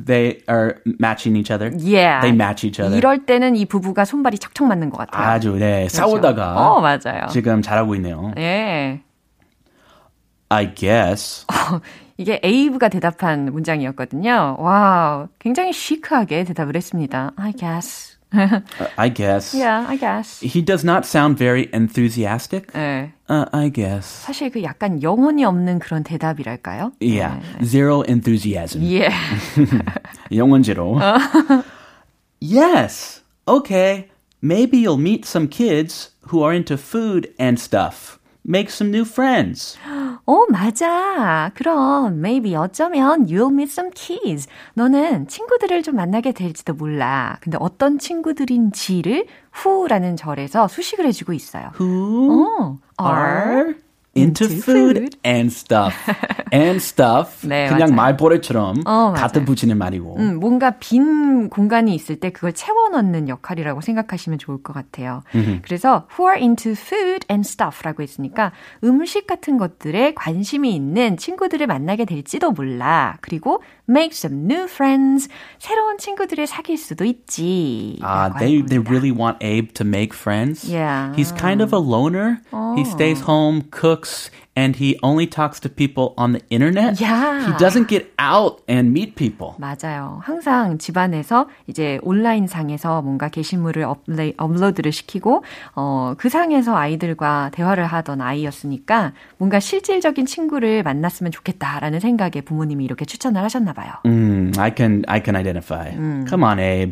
they 0.05 0.41
are 0.49 0.81
matching 0.99 1.35
each 1.35 1.51
other. 1.51 1.71
Yeah. 1.77 2.21
They 2.21 2.31
match 2.33 2.65
each 2.65 2.81
other. 2.81 2.97
이럴 2.97 3.25
때는 3.25 3.55
이 3.55 3.65
부부가 3.65 4.05
손발이 4.05 4.37
척척 4.37 4.67
맞는 4.67 4.89
것 4.89 4.97
같아요. 4.97 5.23
아주 5.27 5.53
네 5.57 5.87
그렇죠. 5.87 5.95
싸우다가 5.97 6.55
어, 6.57 6.81
맞아요. 6.81 7.27
지금 7.31 7.61
잘하고 7.61 7.95
있네요. 7.95 8.33
예. 8.37 9.01
I 10.49 10.73
guess. 10.75 11.45
이게 12.17 12.39
에이브가 12.43 12.89
대답한 12.89 13.45
문장이었거든요. 13.45 14.57
Wow. 14.59 15.27
굉장히 15.39 15.71
시크하게 15.73 16.43
대답을 16.43 16.75
했습니다. 16.75 17.31
I 17.37 17.53
guess. 17.53 18.10
Uh, 18.32 18.60
I 18.98 19.08
guess. 19.08 19.54
Yeah, 19.54 19.86
I 19.88 19.96
guess. 19.96 20.40
He 20.40 20.60
does 20.60 20.84
not 20.84 21.06
sound 21.06 21.38
very 21.38 21.68
enthusiastic. 21.72 22.72
네. 22.72 23.12
Uh, 23.28 23.46
I 23.52 23.68
guess. 23.70 24.24
사실 24.26 24.50
그 24.50 24.62
약간 24.62 25.02
영혼이 25.02 25.44
없는 25.44 25.78
그런 25.78 26.02
대답이랄까요? 26.04 26.92
Yeah. 27.00 27.40
Zero 27.64 28.02
enthusiasm. 28.02 28.82
Yeah. 28.82 29.14
영원제로. 30.30 31.00
yes. 32.40 33.22
Okay. 33.48 34.08
Maybe 34.42 34.78
you'll 34.78 34.98
meet 34.98 35.24
some 35.24 35.48
kids 35.48 36.10
who 36.28 36.42
are 36.42 36.52
into 36.52 36.76
food 36.76 37.32
and 37.38 37.58
stuff. 37.58 38.18
Make 38.47 38.69
some 38.69 38.89
new 38.91 39.05
friends. 39.05 39.77
어, 40.25 40.45
맞아. 40.49 41.51
그럼 41.53 42.19
maybe 42.19 42.55
어쩌면 42.55 43.27
you'll 43.27 43.51
meet 43.53 43.71
some 43.71 43.91
kids. 43.93 44.47
너는 44.73 45.27
친구들을 45.27 45.83
좀 45.83 45.95
만나게 45.95 46.31
될지도 46.31 46.73
몰라. 46.73 47.37
근데 47.41 47.57
어떤 47.59 47.99
친구들인지를 47.99 49.25
who라는 49.55 50.15
절에서 50.15 50.67
수식을 50.67 51.05
해주고 51.05 51.33
있어요. 51.33 51.71
Who 51.79 52.77
어, 52.97 53.05
are 53.05 53.75
into, 54.15 54.45
into 54.45 54.61
food, 54.61 54.97
food. 54.97 55.17
and 55.23 55.51
stuff. 55.51 55.95
and 56.51 56.81
stuff. 56.81 57.47
네, 57.47 57.67
그냥 57.67 57.89
맞아요. 57.89 57.95
말버릇처럼 57.95 58.81
어, 58.85 59.11
맞아요. 59.15 59.45
붙이는 59.45 59.77
말이고. 59.77 60.17
음, 60.17 60.39
뭔가 60.39 60.71
빈 60.79 61.49
공간이 61.49 61.95
있을 61.95 62.17
때 62.17 62.31
그걸 62.31 62.53
채워 62.53 62.89
넣는 62.89 63.29
역할이라고 63.29 63.81
생각하시면 63.81 64.39
좋을 64.39 64.61
것 64.63 64.73
같아요. 64.73 65.23
그래서 65.63 66.07
who 66.17 66.29
are 66.29 66.39
into 66.41 66.73
food 66.73 67.25
and 67.31 67.47
stuff라고 67.47 68.03
했으니까 68.03 68.51
음식 68.83 69.27
같은 69.27 69.57
것들에 69.57 70.13
관심이 70.15 70.75
있는 70.75 71.17
친구들을 71.17 71.65
만나게 71.67 72.05
될지도 72.05 72.51
몰라. 72.51 73.17
그리고 73.21 73.63
make 73.89 74.11
some 74.13 74.45
new 74.51 74.65
friends. 74.65 75.29
새로운 75.59 75.97
친구들을 75.97 76.47
사귈 76.47 76.77
수도 76.77 77.05
있지. 77.05 77.97
Ah, 78.01 78.27
라고 78.29 78.39
they 78.39 78.59
할 78.59 78.67
they 78.67 78.79
really 78.83 79.11
want 79.11 79.37
Abe 79.41 79.73
to 79.73 79.85
make 79.85 80.13
friends. 80.13 80.67
Yeah. 80.67 81.13
He's 81.15 81.31
kind 81.31 81.61
of 81.61 81.73
a 81.73 81.79
loner. 81.79 82.41
He 82.75 82.83
stays 82.85 83.21
home, 83.21 83.63
cooks, 83.71 84.00
and 84.55 84.75
he 84.75 84.97
only 85.01 85.25
talks 85.27 85.59
to 85.61 85.69
people 85.69 86.13
on 86.17 86.33
the 86.33 86.41
internet. 86.49 86.99
Yeah. 86.99 87.45
He 87.47 87.53
doesn't 87.57 87.87
get 87.87 88.11
out 88.19 88.61
and 88.67 88.91
meet 88.91 89.15
people. 89.15 89.55
맞아요. 89.57 90.19
항상 90.23 90.77
집안에서 90.77 91.47
이제 91.67 91.99
온라인 92.03 92.47
상에서 92.47 93.01
뭔가 93.01 93.29
게시물을 93.29 93.83
업레, 93.83 94.33
업로드를 94.37 94.91
시키고 94.91 95.43
어, 95.75 96.13
그 96.17 96.29
상에서 96.29 96.75
아이들과 96.75 97.51
대화를 97.53 97.85
하던 97.85 98.21
아이였으니까 98.21 99.13
뭔가 99.37 99.59
실질적인 99.59 100.25
친구를 100.25 100.83
만났으면 100.83 101.31
좋겠다라는 101.31 101.99
생각에 101.99 102.41
부모님이 102.41 102.83
이렇게 102.83 103.05
추천을 103.05 103.41
하셨나 103.43 103.73
봐요. 103.73 103.93
Mm, 104.05 104.59
I 104.59 104.71
can 104.75 105.03
I 105.07 105.21
can 105.23 105.35
identify. 105.35 105.91
Come 106.27 106.43
on, 106.43 106.59
Abe. 106.59 106.91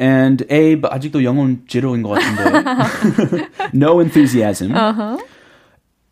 and 0.00 0.44
Abe 0.50 0.88
아직도 0.90 1.22
영혼 1.24 1.64
제로인 1.68 2.02
것 2.02 2.10
같은데. 2.18 3.48
no 3.74 4.00
enthusiasm. 4.00 4.72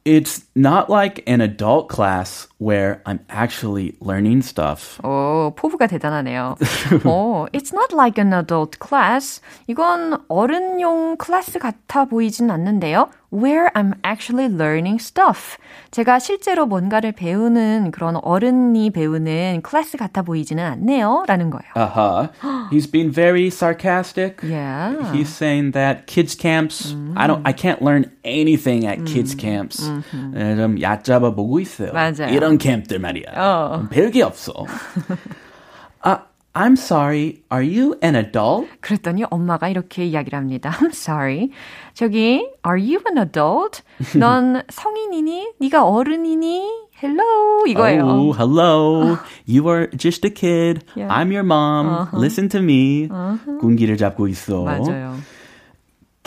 It's 0.08 0.44
not 0.54 0.90
like 0.90 1.24
an 1.28 1.40
adult 1.40 1.88
class 1.88 2.50
where 2.58 3.02
I'm 3.06 3.22
actually 3.30 3.96
learning 4.02 4.42
stuff. 4.42 5.00
오, 5.02 5.54
포부가 5.56 5.88
대단하네요. 5.88 6.58
오, 7.06 7.48
it's 7.54 7.74
not 7.74 7.94
like 7.94 8.20
an 8.22 8.34
adult 8.34 8.80
class. 8.80 9.40
이건 9.68 10.26
어른용 10.28 11.18
클래스 11.18 11.58
같아 11.58 12.04
보이진 12.04 12.52
않는데요. 12.52 13.10
Where 13.32 13.72
I'm 13.74 13.96
actually 14.04 14.46
learning 14.46 15.00
stuff. 15.02 15.58
제가 15.90 16.20
실제로 16.20 16.68
뭔가를 16.68 17.14
배우는 17.14 17.90
그런 17.92 18.18
어른이 18.22 18.92
배우는 18.92 19.62
클래스 19.64 19.98
같아 19.98 20.22
보이지는 20.22 20.64
않네요. 20.64 21.24
라는 21.28 21.50
거예요. 21.50 21.74
Uh-huh. 21.76 22.30
He's 22.70 22.86
being 22.86 23.12
very 23.12 23.48
sarcastic. 23.50 24.38
Yeah. 24.44 25.12
He's 25.12 25.30
saying 25.30 25.72
that 25.72 26.06
kids 26.06 26.36
camps, 26.36 26.96
I 27.16 27.26
don't, 27.26 27.42
I 27.44 27.54
can't 27.54 27.82
learn 27.82 28.12
anything 28.24 28.86
at 28.86 29.04
kids 29.06 29.34
camps. 29.36 29.82
에, 30.36 30.56
좀 30.56 30.80
얕잡아 30.80 31.34
보고 31.34 31.60
있어요. 31.60 31.92
맞아요. 31.92 32.30
이런 32.32 32.60
캠프들 32.60 33.00
말이야. 33.00 33.34
어. 33.36 33.88
별게 33.90 34.22
없어. 34.22 34.54
아, 36.59 36.65
I'm 36.65 36.73
sorry. 36.73 37.43
Are 37.51 37.63
you 37.65 37.97
an 38.03 38.17
adult? 38.17 38.69
그랬더니 38.81 39.25
엄마가 39.31 39.69
이렇게 39.69 40.05
이야기를 40.05 40.37
합니다. 40.37 40.71
I'm 40.81 40.91
sorry. 40.91 41.51
저기, 41.95 42.49
are 42.67 42.81
you 42.81 43.01
an 43.09 43.19
adult? 43.19 43.83
넌 44.19 44.63
성인이니? 44.69 45.53
네가 45.61 45.85
어른이니? 45.85 46.89
Hello 47.01 47.65
이거예요. 47.67 48.05
Oh, 48.05 48.33
hello. 48.37 49.19
You 49.47 49.69
are 49.69 49.89
just 49.97 50.27
a 50.27 50.31
kid. 50.31 50.85
Yeah. 50.97 51.15
I'm 51.15 51.31
your 51.31 51.45
mom. 51.45 52.09
Listen 52.13 52.49
to 52.49 52.61
me. 52.61 53.09
군기를 53.61 53.97
잡고 53.97 54.27
있어. 54.27 54.65
맞아요. 54.65 55.15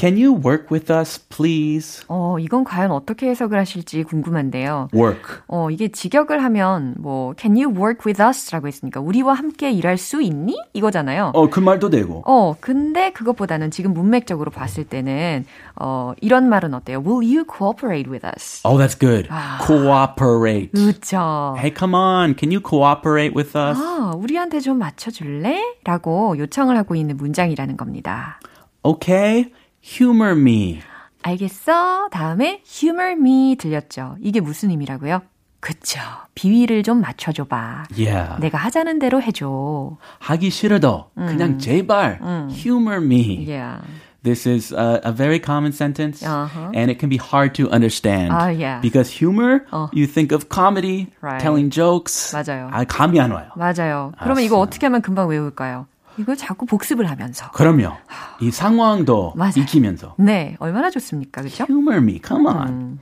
Can 0.02 0.18
you 0.18 0.34
work 0.34 0.72
with 0.72 0.92
us, 0.92 1.24
please? 1.30 2.04
어, 2.08 2.40
이건 2.40 2.64
과연 2.64 2.90
어떻게 2.90 3.30
해석을 3.30 3.56
하실지 3.56 4.02
궁금한데요. 4.02 4.88
Work. 4.96 5.42
어, 5.48 5.70
이게 5.70 5.90
직역을 5.90 6.44
하면 6.44 6.96
뭐 6.98 7.36
can 7.40 7.56
you 7.56 7.70
work 7.70 8.00
with 8.08 8.20
us라고 8.20 8.66
했으니까 8.66 9.00
우리와 9.00 9.36
함께 9.36 9.70
일할 9.70 10.00
수 10.00 10.24
있니? 10.24 10.58
이거잖아요. 10.74 11.34
어, 11.36 11.50
그 11.52 11.60
말도 11.60 11.92
되고. 11.92 12.24
어, 12.26 12.56
근데 12.60 13.12
그것보다는 13.12 13.70
지금 13.70 13.94
문맥적으로 13.94 14.50
봤을 14.50 14.86
때는 14.86 15.46
어, 15.76 16.14
이런 16.20 16.50
말은 16.50 16.74
어때요? 16.74 17.04
Will 17.06 17.22
you 17.24 17.46
cooperate 17.46 18.12
with 18.12 18.26
us? 18.26 18.64
Oh, 18.66 18.80
that's 18.80 19.00
good. 19.00 19.30
Cooperate. 19.64 20.72
그렇죠. 20.72 21.54
Hey, 21.60 21.72
come 21.78 21.94
on. 21.94 22.34
Can 22.36 22.52
you 22.52 22.60
cooperate 22.68 23.36
with 23.38 23.56
us? 23.56 23.80
아, 23.80 24.14
우리한테 24.18 24.62
좀 24.62 24.80
맞춰 24.80 25.12
줄래? 25.12 25.62
라고 25.84 26.36
요청을 26.40 26.76
하고 26.76 26.96
있는 26.96 27.18
문장이라는 27.18 27.78
겁니다. 27.78 28.40
Okay. 28.84 29.52
Humor 29.84 30.32
me. 30.38 30.82
알겠어? 31.24 32.10
다음에 32.12 32.62
humor 32.66 33.12
me 33.12 33.56
들렸죠. 33.58 34.16
이게 34.22 34.40
무슨 34.40 34.70
의미라고요? 34.72 35.22
그쵸. 35.60 36.00
비위를 36.34 36.82
좀 36.82 37.02
맞춰줘봐. 37.02 37.84
Yeah. 37.96 38.40
내가 38.42 38.58
하자는 38.58 38.98
대로 39.00 39.22
해줘. 39.22 39.98
하기 40.20 40.50
싫어도 40.50 41.12
그냥 41.16 41.60
제발 41.60 42.20
humor 42.52 42.98
me. 43.04 43.46
Yeah. 43.48 43.82
This 44.24 44.48
is 44.48 44.72
a, 44.72 45.02
a 45.04 45.12
very 45.12 45.40
common 45.40 45.72
sentence, 45.74 46.22
Uh-huh. 46.24 46.70
and 46.76 46.92
it 46.92 47.00
can 47.00 47.10
be 47.10 47.18
hard 47.18 47.56
to 47.56 47.68
understand. 47.72 48.30
Ah, 48.32 48.50
yeah. 48.54 48.80
Because 48.80 49.10
humor, 49.10 49.66
you 49.94 50.06
think 50.06 50.32
of 50.32 50.48
comedy, 50.50 51.08
Right. 51.22 51.42
telling 51.42 51.72
jokes. 51.72 52.32
맞아요. 52.32 52.70
아, 52.72 52.84
감이 52.86 53.20
안 53.20 53.32
와요. 53.32 53.50
맞아요. 53.56 54.14
그러면 54.22 54.44
이거 54.44 54.58
알았어요. 54.58 54.62
어떻게 54.62 54.86
하면 54.86 55.02
금방 55.02 55.28
외울까요? 55.28 55.88
이거 56.22 56.36
자꾸 56.36 56.66
복습을 56.66 57.10
하면서. 57.10 57.50
그럼요. 57.52 57.98
이 58.42 58.52
상황도 58.52 59.34
맞아요. 59.36 59.54
익히면서. 59.58 60.16
네, 60.20 60.56
얼마나 60.60 60.90
좋습니까? 60.92 61.42
그렇죠? 61.42 61.66
Humor 61.68 61.98
me, 62.02 62.22
come 62.26 62.46
on. 62.48 63.00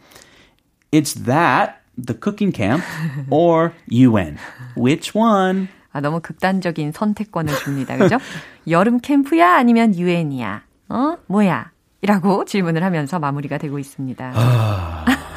It's 0.91 1.25
that, 1.25 1.73
the 2.03 2.17
cooking 2.21 2.55
camp, 2.55 2.83
or 3.29 3.73
UN. 3.91 4.37
Which 4.77 5.17
one? 5.17 5.67
아, 5.91 6.01
너무 6.01 6.21
극단적인 6.21 6.93
선택권을 6.93 7.53
줍니다. 7.59 7.97
그죠? 7.97 8.17
여름 8.69 8.99
캠프야 8.99 9.55
아니면 9.55 9.95
유엔이야? 9.95 10.63
어? 10.89 11.17
뭐야? 11.27 11.71
이라고 12.01 12.45
질문을 12.45 12.83
하면서 12.83 13.19
마무리가 13.19 13.57
되고 13.57 13.77
있습니다. 13.77 14.33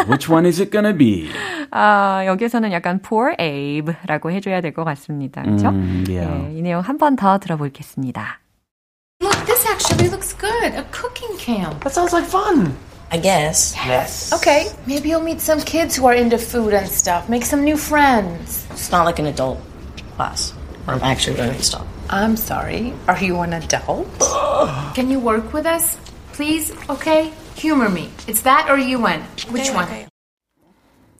Which 0.07 0.29
one 0.29 0.45
is 0.47 0.61
it 0.61 0.71
gonna 0.71 0.93
be? 0.93 1.29
아, 1.71 2.23
여기서는 2.25 2.71
약간 2.71 2.99
poor 3.01 3.35
Abe라고 3.39 4.31
해줘야 4.31 4.61
될 4.61 4.73
것 4.73 4.83
같습니다. 4.85 5.41
그렇죠? 5.43 5.69
음, 5.69 6.05
yeah. 6.07 6.27
네, 6.31 6.57
이 6.57 6.61
내용 6.61 6.81
한 6.81 6.97
번 6.97 7.15
더 7.15 7.37
들어보겠습니다. 7.39 8.39
Look, 9.21 9.35
this 9.45 9.65
actually 9.67 10.09
looks 10.09 10.33
good. 10.37 10.73
A 10.77 10.83
cooking 10.91 11.35
camp. 11.37 11.83
That 11.83 11.93
sounds 11.93 12.13
like 12.13 12.27
fun. 12.29 12.71
I 13.11 13.17
guess. 13.19 13.73
Yes. 13.87 14.33
Okay, 14.33 14.67
maybe 14.85 15.09
you'll 15.09 15.23
meet 15.23 15.39
some 15.41 15.59
kids 15.61 15.95
who 15.95 16.07
are 16.07 16.13
into 16.15 16.37
food 16.37 16.73
and 16.73 16.87
stuff. 16.87 17.27
Make 17.29 17.45
some 17.45 17.63
new 17.63 17.77
friends. 17.77 18.67
It's 18.71 18.91
not 18.91 19.05
like 19.05 19.19
an 19.19 19.27
adult 19.27 19.59
class 20.15 20.51
where 20.85 20.95
I'm 20.97 21.03
actually 21.03 21.37
learning 21.37 21.61
stuff. 21.63 21.87
I'm 22.09 22.35
sorry. 22.35 22.93
Are 23.07 23.17
you 23.19 23.39
an 23.43 23.53
adult? 23.53 24.07
Can 24.93 25.09
you 25.09 25.19
work 25.19 25.51
with 25.53 25.65
us? 25.65 25.97
Please, 26.33 26.71
okay? 26.89 27.31
Humor 27.55 27.89
me. 27.89 28.09
It's 28.27 28.41
that 28.43 28.69
or 28.69 28.77
UN. 28.77 29.23
Which 29.49 29.71
one? 29.73 29.87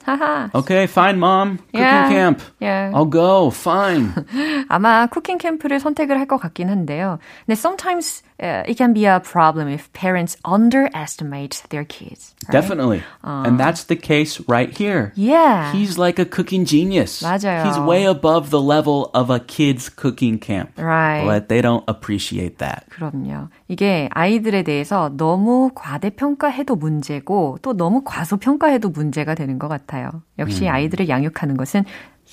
하하. 0.06 0.50
Okay, 0.56 0.88
fine, 0.88 1.20
mom. 1.20 1.58
Cooking 1.74 1.82
Yeah. 1.82 2.08
camp. 2.10 2.42
Yeah. 2.62 2.92
I'll 2.96 3.10
go. 3.10 3.50
Fine. 3.52 4.14
아마 4.70 5.08
쿠킹 5.08 5.38
캠프를 5.38 5.80
선택을 5.82 6.18
할 6.18 6.28
것 6.28 6.38
같긴 6.40 6.70
한데요. 6.70 7.20
근데 7.46 7.56
sometimes 7.60 8.24
uh, 8.31 8.31
it 8.39 8.77
can 8.77 8.93
be 8.93 9.07
a 9.07 9.21
problem 9.21 9.69
if 9.69 9.93
parents 9.93 10.37
underestimate 10.45 11.63
their 11.71 11.85
kids. 11.85 12.35
right? 12.49 12.53
Definitely. 12.53 13.03
And 13.23 13.59
that's 13.59 13.85
the 13.85 13.97
case 13.97 14.41
right 14.49 14.71
here. 14.77 15.13
Yeah. 15.15 15.73
He's 15.73 15.99
like 15.99 16.19
a 16.19 16.25
cooking 16.25 16.65
genius. 16.65 17.23
맞아요. 17.23 17.65
He's 17.65 17.79
way 17.79 18.05
above 18.05 18.51
the 18.51 18.61
level 18.61 19.11
of 19.15 19.31
a 19.31 19.39
kid's 19.39 19.89
cooking 19.89 20.39
camp. 20.39 20.71
Right. 20.77 21.25
But 21.25 21.49
they 21.49 21.63
don't 21.63 21.85
appreciate 21.87 22.59
that. 22.59 22.85
그럼요. 22.91 23.49
이게 23.69 24.09
아이들에 24.13 24.63
대해서 24.63 25.11
너무 25.17 25.71
과대평가해도 25.75 26.77
문제고 26.77 27.59
또 27.63 27.75
너무 27.77 28.03
과소평가해도 28.05 28.91
문제가 28.91 29.35
되는 29.35 29.59
것 29.59 29.69
같아요. 29.69 30.23
역시 30.39 30.69
아이들을 30.69 31.09
양육하는 31.09 31.57
것은 31.57 31.85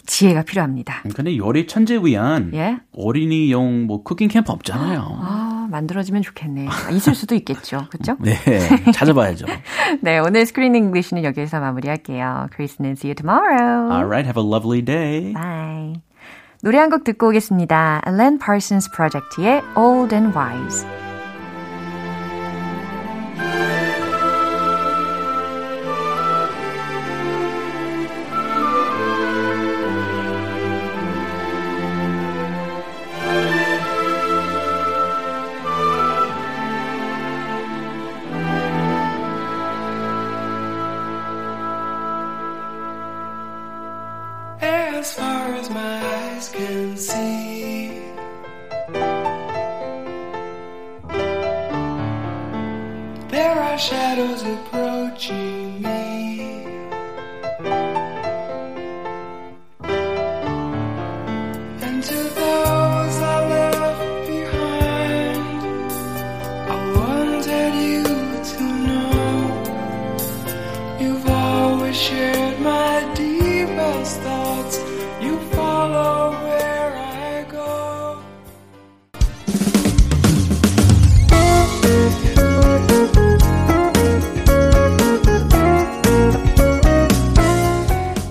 지혜가 0.06 0.44
필요합니다. 0.44 1.04
근데 1.16 1.36
요리 1.38 1.68
천재 1.68 1.98
위한 2.02 2.52
예? 2.54 2.78
어린이용 2.96 3.86
뭐 3.86 4.04
cooking 4.04 4.28
캠프 4.30 4.52
없잖아요. 4.52 5.02
아, 5.22 5.68
만들어지면 5.70 6.22
좋겠네. 6.22 6.68
있을 6.94 7.14
수도 7.16 7.36
있겠죠. 7.36 7.88
그렇죠? 7.92 8.16
네, 8.20 8.36
찾아봐야죠. 8.94 9.46
네, 10.02 10.20
오늘 10.20 10.46
Screen 10.46 10.74
English는 10.76 11.24
여기서 11.24 11.60
마무리할게요. 11.60 12.48
크리스는 12.54 12.92
see 12.92 13.10
you 13.12 13.16
tomorrow. 13.16 13.92
Alright, 13.92 14.26
have 14.26 14.42
a 14.42 14.48
lovely 14.48 14.82
day. 14.84 15.34
Bye. 15.34 16.02
노래 16.62 16.78
한 16.78 16.90
곡 16.90 17.04
듣고 17.04 17.30
오겠습니다. 17.30 18.02
Alan 18.08 18.38
Parsons 18.40 18.90
Project의 18.92 19.62
Old 19.76 20.14
and 20.16 20.36
Wise. 20.38 20.86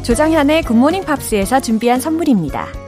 조정현의 0.08 0.62
굿모닝 0.62 1.04
팝스에서 1.04 1.60
준비한 1.60 2.00
선물입니다. 2.00 2.87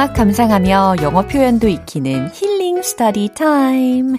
음악 0.00 0.14
감상하며 0.14 0.94
영어 1.02 1.26
표현도 1.26 1.68
익히는 1.68 2.30
힐링 2.32 2.80
study 2.80 3.34
time. 3.34 4.16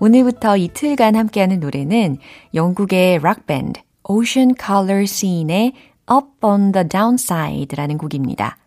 오늘부터 0.00 0.56
이틀간 0.56 1.14
함께하는 1.14 1.60
노래는 1.60 2.16
영국의 2.52 3.20
락 3.22 3.46
밴드 3.46 3.80
Ocean 4.02 4.56
Color 4.60 5.04
Scene의 5.04 5.72
Up 6.12 6.44
on 6.44 6.72
the 6.72 6.88
Downside라는 6.88 7.96
곡입니다. 7.96 8.58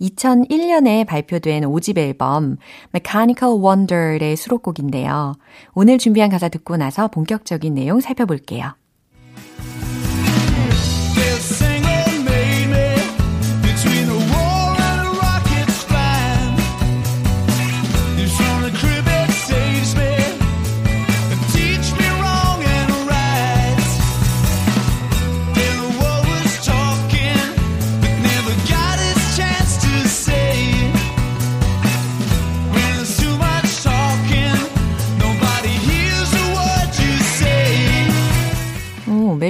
2001년에 0.00 1.04
발표된 1.04 1.64
5집 1.64 1.98
앨범 1.98 2.58
Mechanical 2.94 3.60
Wonder의 3.60 4.36
수록곡인데요. 4.36 5.34
오늘 5.74 5.98
준비한 5.98 6.30
가사 6.30 6.48
듣고 6.48 6.76
나서 6.76 7.08
본격적인 7.08 7.74
내용 7.74 7.98
살펴볼게요. 7.98 8.76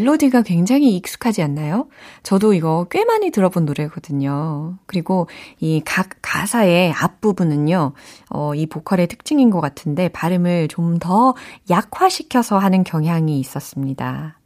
멜로디가 0.04 0.42
굉장히 0.42 0.94
익숙하지 0.96 1.42
않나요? 1.42 1.88
저도 2.22 2.52
이거 2.52 2.86
꽤 2.90 3.04
많이 3.04 3.30
들어본 3.30 3.64
노래거든요. 3.64 4.76
그리고 4.86 5.28
이 5.60 5.80
각 5.84 6.10
가사의 6.22 6.92
앞부분은요, 6.92 7.92
어, 8.30 8.54
이 8.54 8.66
보컬의 8.66 9.06
특징인 9.08 9.50
것 9.50 9.60
같은데 9.60 10.08
발음을 10.08 10.68
좀 10.68 10.98
더 11.00 11.34
약화시켜서 11.70 12.56
하는 12.58 12.84
경향이 12.84 13.38
있었습니다. 13.40 14.38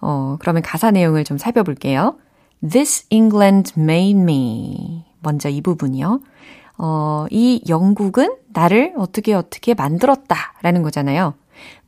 어, 0.00 0.36
그러면 0.40 0.62
가사 0.62 0.90
내용을 0.90 1.24
좀 1.24 1.36
살펴볼게요. 1.38 2.16
This 2.68 3.06
England 3.10 3.74
made 3.78 4.18
me. 4.20 5.04
먼저 5.20 5.48
이 5.48 5.60
부분이요. 5.60 6.20
어, 6.78 7.26
이 7.30 7.62
영국은 7.68 8.36
나를 8.52 8.94
어떻게 8.96 9.34
어떻게 9.34 9.74
만들었다 9.74 10.54
라는 10.62 10.82
거잖아요. 10.82 11.34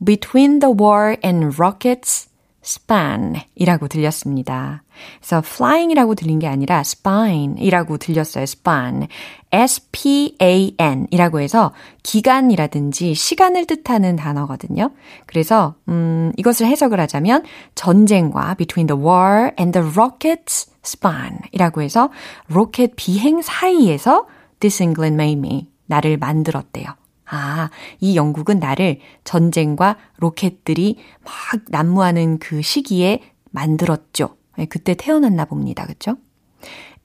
Between 0.05 0.59
the 0.59 0.73
war 0.79 1.17
and 1.25 1.55
rockets, 1.59 2.29
span 2.65 3.35
이라고 3.53 3.87
들렸습니다. 3.87 4.83
그래서 5.19 5.41
flying 5.45 5.91
이라고 5.91 6.15
들린 6.15 6.39
게 6.39 6.47
아니라 6.47 6.79
spine 6.79 7.55
이라고 7.59 7.97
들렸어요. 7.97 8.43
span. 8.43 9.07
S-P-A-N 9.51 11.07
이라고 11.11 11.39
해서 11.39 11.71
기간이라든지 12.03 13.13
시간을 13.13 13.65
뜻하는 13.67 14.17
단어거든요. 14.17 14.91
그래서, 15.27 15.75
음, 15.87 16.33
이것을 16.35 16.67
해석을 16.67 16.99
하자면 16.99 17.43
전쟁과 17.75 18.55
between 18.55 18.87
the 18.87 19.01
war 19.01 19.51
and 19.57 19.79
the 19.79 19.87
rockets 19.95 20.69
span 20.83 21.39
이라고 21.53 21.81
해서 21.81 22.09
로켓 22.47 22.95
비행 22.97 23.41
사이에서 23.41 24.25
this 24.59 24.83
England 24.83 25.13
made 25.13 25.39
me. 25.39 25.69
나를 25.85 26.17
만들었대요. 26.17 26.87
아, 27.27 27.69
이 27.99 28.15
영국은 28.15 28.59
나를 28.59 28.99
전쟁과 29.23 29.97
로켓들이 30.17 30.97
막 31.23 31.33
난무하는 31.69 32.39
그 32.39 32.61
시기에 32.61 33.21
만들었죠. 33.51 34.35
네, 34.57 34.65
그때 34.65 34.93
태어났나 34.95 35.45
봅니다. 35.45 35.85
그쵸? 35.85 36.17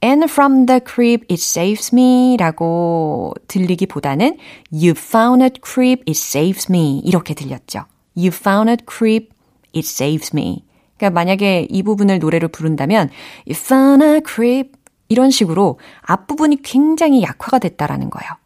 And 0.02 0.24
from 0.30 0.66
the 0.66 0.80
crib 0.86 1.26
it 1.30 1.34
saves 1.34 1.94
me 1.94 2.36
라고 2.38 3.34
들리기보다는 3.48 4.38
You 4.72 4.94
found 4.96 5.44
a 5.44 5.50
crib 5.62 6.02
it 6.08 6.12
saves 6.12 6.70
me 6.70 7.00
이렇게 7.04 7.34
들렸죠. 7.34 7.84
You 8.16 8.28
found 8.28 8.70
a 8.70 8.76
crib 8.88 9.28
it 9.74 9.86
saves 9.86 10.34
me. 10.34 10.64
그러니까 10.96 11.14
만약에 11.14 11.66
이 11.70 11.82
부분을 11.82 12.18
노래로 12.18 12.48
부른다면 12.48 13.10
You 13.46 13.56
found 13.56 14.04
a 14.04 14.20
crib 14.26 14.72
이런 15.08 15.30
식으로 15.30 15.78
앞부분이 16.02 16.62
굉장히 16.62 17.22
약화가 17.22 17.58
됐다라는 17.58 18.10
거예요. 18.10 18.39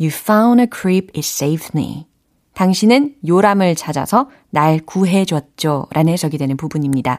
You 0.00 0.10
found 0.10 0.62
a 0.62 0.66
crib, 0.66 1.08
it 1.14 1.20
saved 1.20 1.72
me. 1.74 2.06
당신은 2.54 3.14
요람을 3.26 3.74
찾아서 3.74 4.28
날 4.50 4.80
구해줬죠. 4.80 5.86
라는 5.92 6.12
해석이 6.12 6.36
되는 6.36 6.56
부분입니다. 6.56 7.18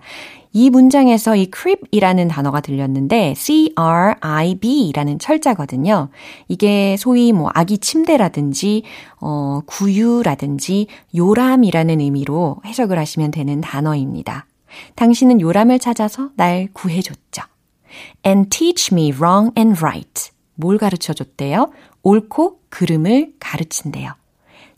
이 0.52 0.70
문장에서 0.70 1.36
이 1.36 1.50
crib이라는 1.56 2.28
단어가 2.28 2.60
들렸는데 2.60 3.34
C-R-I-B 3.36 4.92
라는 4.94 5.20
철자거든요. 5.20 6.10
이게 6.48 6.96
소위 6.98 7.32
뭐 7.32 7.50
아기 7.54 7.78
침대라든지 7.78 8.84
어, 9.20 9.62
구유라든지 9.66 10.88
요람이라는 11.16 12.00
의미로 12.02 12.58
해석을 12.66 13.00
하시면 13.00 13.32
되는 13.32 13.62
단어입니다. 13.62 14.46
당신은 14.96 15.40
요람을 15.42 15.80
찾아서 15.80 16.30
날 16.36 16.68
구해줬죠. 16.74 17.44
And 18.26 18.50
teach 18.50 18.90
me 18.92 19.12
wrong 19.12 19.52
and 19.58 19.80
right. 19.80 20.32
뭘 20.56 20.78
가르쳐 20.78 21.14
줬대요? 21.14 21.72
옳고 22.04 22.60
그름을 22.70 23.34
가르친대요. 23.40 24.14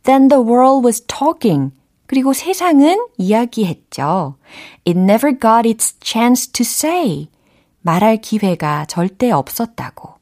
Then 0.03 0.27
the 0.27 0.43
world 0.43 0.86
was 0.86 1.05
talking. 1.07 1.71
그리고 2.05 2.33
세상은 2.33 3.07
이야기했죠. 3.17 4.36
It 4.86 4.99
never 4.99 5.38
got 5.39 5.67
its 5.67 5.95
chance 6.03 6.51
to 6.51 6.63
say. 6.63 7.29
말할 7.81 8.17
기회가 8.17 8.86
절대 8.86 9.31
없었다고. 9.31 10.13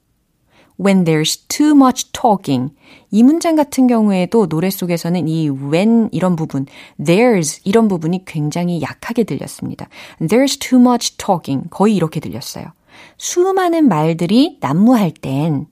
When 0.79 1.03
there's 1.03 1.47
too 1.47 1.71
much 1.71 2.11
talking. 2.11 2.73
이 3.11 3.23
문장 3.23 3.55
같은 3.55 3.87
경우에도 3.87 4.47
노래 4.47 4.69
속에서는 4.69 5.27
이 5.27 5.49
when 5.49 6.09
이런 6.11 6.35
부분, 6.35 6.65
there's 6.99 7.61
이런 7.63 7.87
부분이 7.87 8.25
굉장히 8.25 8.81
약하게 8.81 9.23
들렸습니다. 9.23 9.89
There's 10.19 10.59
too 10.59 10.81
much 10.81 11.17
talking. 11.17 11.69
거의 11.69 11.95
이렇게 11.95 12.19
들렸어요. 12.19 12.65
수많은 13.17 13.87
말들이 13.87 14.57
난무할 14.59 15.11
땐 15.11 15.67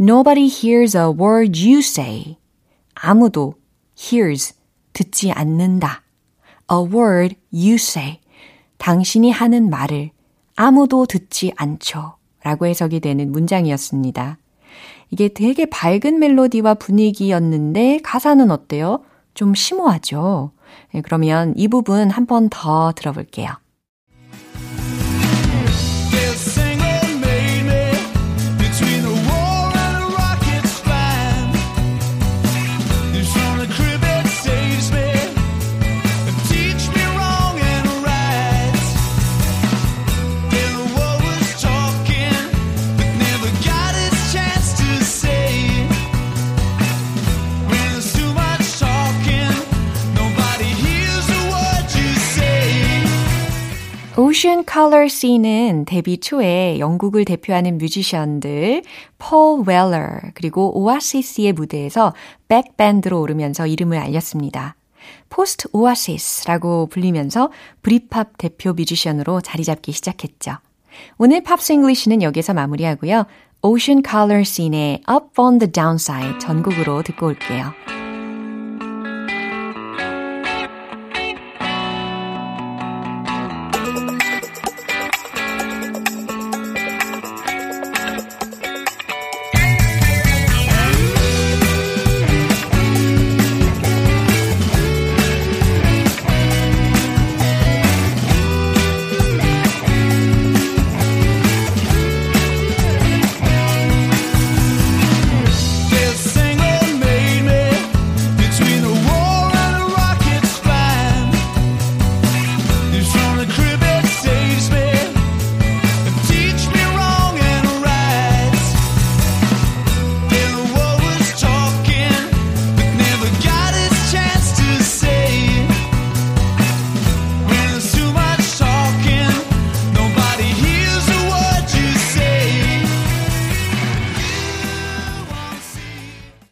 Nobody 0.00 0.46
hears 0.48 0.96
a 0.96 1.08
word 1.08 1.60
you 1.60 1.78
say. 1.80 2.38
아무도 2.94 3.54
hears 3.98 4.54
듣지 4.92 5.30
않는다. 5.32 6.02
A 6.72 6.78
word 6.78 7.36
you 7.52 7.74
say. 7.74 8.20
당신이 8.78 9.30
하는 9.30 9.68
말을 9.68 10.10
아무도 10.56 11.04
듣지 11.06 11.52
않죠. 11.56 12.14
라고 12.42 12.66
해석이 12.66 13.00
되는 13.00 13.30
문장이었습니다. 13.32 14.38
이게 15.10 15.28
되게 15.28 15.66
밝은 15.66 16.18
멜로디와 16.18 16.74
분위기였는데 16.74 18.00
가사는 18.02 18.50
어때요? 18.50 19.02
좀 19.34 19.54
심오하죠? 19.54 20.52
네, 20.94 21.02
그러면 21.02 21.52
이 21.56 21.68
부분 21.68 22.10
한 22.10 22.26
번 22.26 22.48
더 22.48 22.92
들어볼게요. 22.96 23.50
Ocean 54.30 54.64
Color 54.64 55.06
Scene은 55.06 55.86
데뷔 55.86 56.18
초에 56.18 56.78
영국을 56.78 57.24
대표하는 57.24 57.78
뮤지션들 57.78 58.84
폴 59.18 59.64
웰러 59.66 60.20
그리고 60.34 60.70
오아시스의 60.78 61.52
무대에서 61.52 62.14
백밴드로 62.46 63.20
오르면서 63.20 63.66
이름을 63.66 63.98
알렸습니다. 63.98 64.76
포스트 65.30 65.66
오아시스라고 65.72 66.86
불리면서 66.86 67.50
브릿팝 67.82 68.38
대표 68.38 68.72
뮤지션으로 68.72 69.40
자리 69.40 69.64
잡기 69.64 69.90
시작했죠. 69.90 70.58
오늘 71.18 71.42
Pops 71.42 71.72
English는 71.72 72.22
여기서 72.22 72.54
마무리하고요. 72.54 73.24
Ocean 73.62 74.04
Color 74.08 74.42
Scene의 74.42 75.02
Up 75.10 75.40
on 75.40 75.58
the 75.58 75.72
Downside 75.72 76.38
전곡으로 76.38 77.02
듣고 77.02 77.26
올게요. 77.26 77.72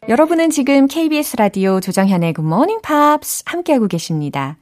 여러분은 0.09 0.49
지금 0.49 0.87
KBS 0.87 1.37
라디오 1.37 1.79
조정현의 1.79 2.33
Morning 2.39 2.81
Pops 2.81 3.43
함께하고 3.45 3.87
계십니다. 3.87 4.57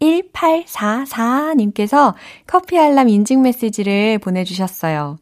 1844님께서 0.00 2.14
커피 2.48 2.80
알람 2.80 3.08
인증 3.08 3.42
메시지를 3.42 4.18
보내주셨어요. 4.18 5.18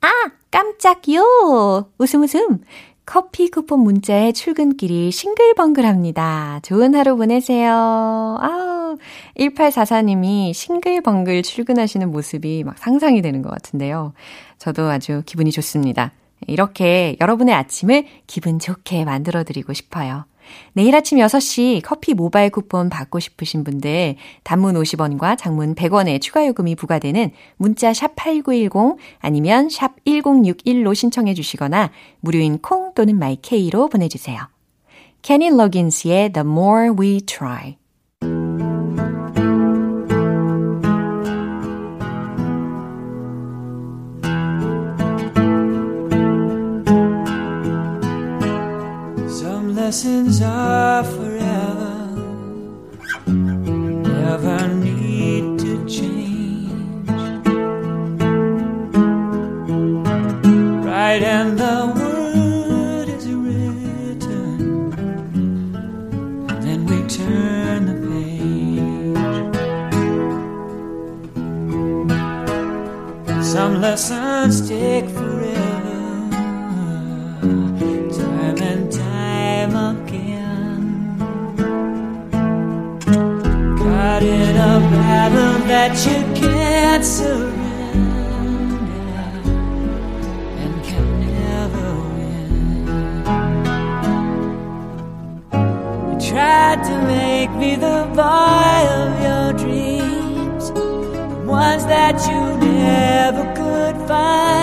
아, 0.00 0.08
깜짝요! 0.50 1.90
웃음 1.98 2.22
웃음! 2.22 2.62
커피 3.04 3.50
쿠폰 3.50 3.80
문자에 3.80 4.32
출근길이 4.32 5.10
싱글벙글합니다. 5.10 6.60
좋은 6.62 6.94
하루 6.94 7.18
보내세요. 7.18 8.38
아우, 8.40 8.96
1844님이 9.38 10.54
싱글벙글 10.54 11.42
출근하시는 11.42 12.10
모습이 12.10 12.64
막 12.64 12.78
상상이 12.78 13.20
되는 13.20 13.42
것 13.42 13.50
같은데요. 13.50 14.14
저도 14.56 14.88
아주 14.88 15.22
기분이 15.26 15.50
좋습니다. 15.50 16.12
이렇게 16.46 17.16
여러분의 17.20 17.54
아침을 17.54 18.06
기분 18.26 18.58
좋게 18.58 19.04
만들어 19.04 19.44
드리고 19.44 19.72
싶어요. 19.72 20.24
내일 20.72 20.94
아침 20.94 21.18
6시 21.18 21.82
커피 21.84 22.14
모바일 22.14 22.50
쿠폰 22.50 22.88
받고 22.88 23.18
싶으신 23.18 23.64
분들 23.64 24.16
단문 24.44 24.74
50원과 24.76 25.36
장문 25.36 25.74
100원의 25.74 26.20
추가 26.20 26.46
요금이 26.46 26.74
부과되는 26.74 27.32
문자 27.56 27.92
샵 27.92 28.16
8910 28.16 28.98
아니면 29.18 29.68
샵 29.68 30.02
1061로 30.04 30.94
신청해 30.94 31.34
주시거나 31.34 31.90
무료인 32.20 32.58
콩 32.58 32.94
또는 32.94 33.18
마이케이로 33.18 33.88
보내 33.88 34.08
주세요. 34.08 34.40
케니 35.22 35.50
러긴스의 35.50 36.32
The 36.32 36.46
More 36.46 36.90
We 36.98 37.20
Try 37.22 37.76
Lessons 49.88 50.36
are 50.42 51.02
forever, 51.02 51.96
never 53.26 54.68
need 54.68 55.58
to 55.60 55.86
change. 55.88 57.08
Right, 60.84 61.22
and 61.22 61.58
the 61.58 61.90
word 61.96 63.08
is 63.08 63.26
written, 63.28 64.90
then 66.60 66.84
we 66.84 66.98
turn 67.08 67.86
the 67.86 67.94
page. 73.32 73.42
Some 73.42 73.80
lessons 73.80 74.68
take 74.68 75.08
forever 75.08 75.47
that 85.68 85.94
you 86.06 86.18
can't 86.34 87.04
surrender 87.04 87.58
and 90.62 90.82
can 90.82 91.20
never 91.20 91.90
win. 92.14 92.50
You 96.08 96.16
tried 96.30 96.80
to 96.84 96.94
make 97.06 97.50
me 97.50 97.76
the 97.76 98.08
boy 98.16 98.80
of 99.02 99.20
your 99.26 99.52
dreams, 99.52 100.70
the 100.70 101.44
ones 101.46 101.84
that 101.84 102.16
you 102.28 102.40
never 102.66 103.44
could 103.54 103.96
find. 104.08 104.57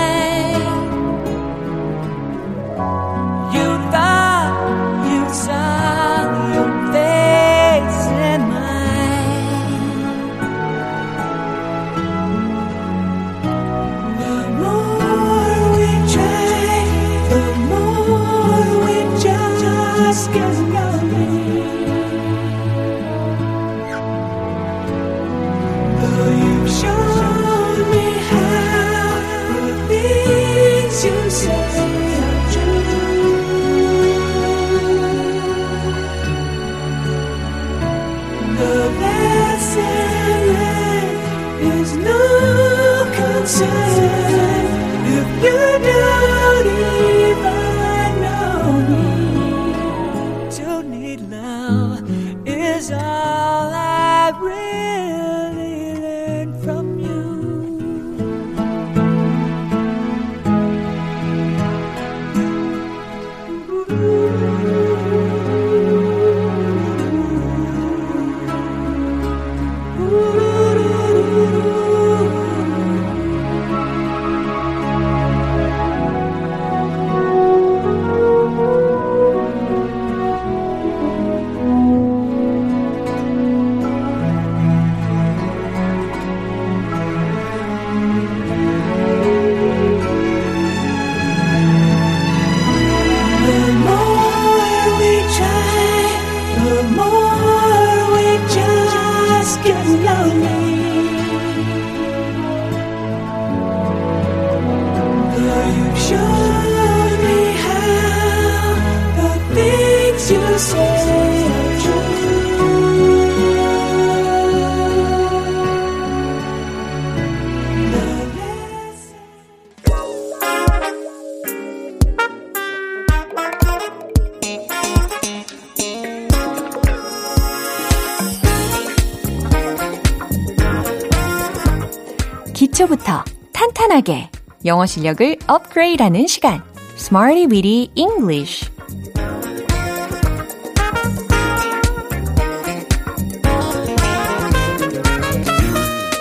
탄탄하게 133.95 134.29
영어 134.65 134.85
실력을 134.85 135.37
업그레이드하는 135.47 136.27
시간 136.27 136.61
Smarty 136.97 137.45
Weedy 137.45 137.91
English 137.95 138.69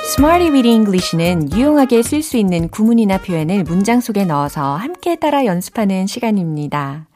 Smarty 0.04 0.50
Weedy 0.50 0.72
English는 0.72 1.52
유용하게 1.52 2.02
쓸 2.02 2.22
수 2.22 2.36
있는 2.36 2.68
구문이나 2.68 3.18
표현을 3.18 3.64
문장 3.64 4.00
속에 4.00 4.24
넣어서 4.24 4.76
함께 4.76 5.16
따라 5.16 5.44
연습하는 5.44 6.06
시간입니다. 6.06 7.08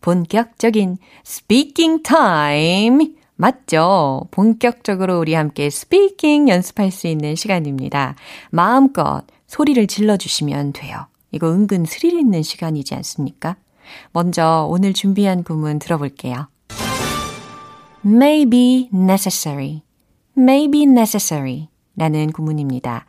본격적인 0.00 0.98
speaking 1.26 2.02
time 2.04 3.14
맞죠? 3.36 4.28
본격적으로 4.30 5.18
우리 5.18 5.34
함께 5.34 5.70
스피킹 5.70 6.48
연습할 6.48 6.92
수 6.92 7.08
있는 7.08 7.34
시간입니다. 7.34 8.14
마음껏 8.50 9.24
소리를 9.54 9.86
질러주시면 9.86 10.72
돼요. 10.72 11.06
이거 11.30 11.48
은근 11.48 11.84
스릴 11.84 12.18
있는 12.18 12.42
시간이지 12.42 12.92
않습니까? 12.96 13.54
먼저 14.12 14.66
오늘 14.68 14.92
준비한 14.92 15.44
구문 15.44 15.78
들어볼게요. 15.78 16.48
may 18.04 18.46
be 18.46 18.90
necessary, 18.92 19.82
may 20.36 20.68
be 20.68 20.82
necessary 20.82 21.68
라는 21.94 22.32
구문입니다. 22.32 23.06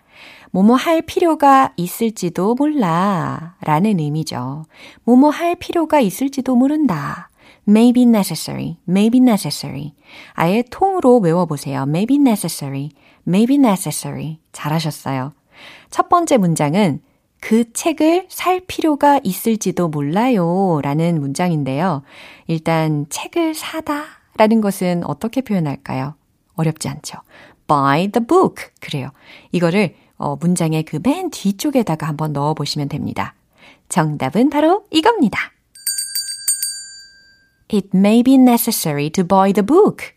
뭐뭐 0.52 0.76
할 0.76 1.02
필요가 1.02 1.74
있을지도 1.78 2.54
몰라 2.54 3.56
라는 3.62 4.00
의미죠. 4.00 4.66
뭐뭐 5.04 5.32
할 5.32 5.56
필요가 5.56 6.00
있을지도 6.00 6.56
모른다. 6.56 7.32
may 7.68 7.92
be 7.92 8.04
necessary, 8.04 8.78
may 8.88 9.10
be 9.10 9.20
necessary. 9.20 9.94
아예 10.34 10.64
통으로 10.70 11.18
외워보세요. 11.18 11.86
may 11.88 12.06
be 12.06 12.18
necessary, 12.18 12.92
may 13.28 13.48
be 13.48 13.56
necessary. 13.56 14.38
잘하셨어요. 14.52 15.34
첫 15.90 16.10
번째 16.10 16.38
문장은 16.38 17.02
그 17.42 17.72
책을 17.74 18.26
살 18.30 18.62
필요가 18.66 19.20
있을지도 19.24 19.88
몰라요 19.90 20.80
라는 20.82 21.20
문장인데요. 21.20 22.02
일단 22.48 23.06
책을 23.10 23.54
사다 23.54 24.04
라는 24.38 24.62
것은 24.62 25.04
어떻게 25.06 25.42
표현할까요? 25.42 26.16
어렵지 26.56 26.90
않죠. 26.90 27.20
buy 27.68 28.08
the 28.08 28.26
book. 28.26 28.66
그래요. 28.80 29.12
이거를 29.52 29.96
어, 30.18 30.36
문장의 30.38 30.84
그 30.84 31.00
맨 31.04 31.30
뒤쪽에다가 31.30 32.08
한번 32.08 32.34
넣어 32.34 32.54
보시면 32.54 32.90
됩니다. 32.90 33.36
정답은 33.90 34.50
바로 34.50 34.86
이겁니다. 34.90 35.52
It 37.72 37.90
may 37.94 38.24
be 38.24 38.36
necessary 38.36 39.10
to 39.12 39.24
buy 39.24 39.52
the 39.52 39.66
book. 39.66 40.14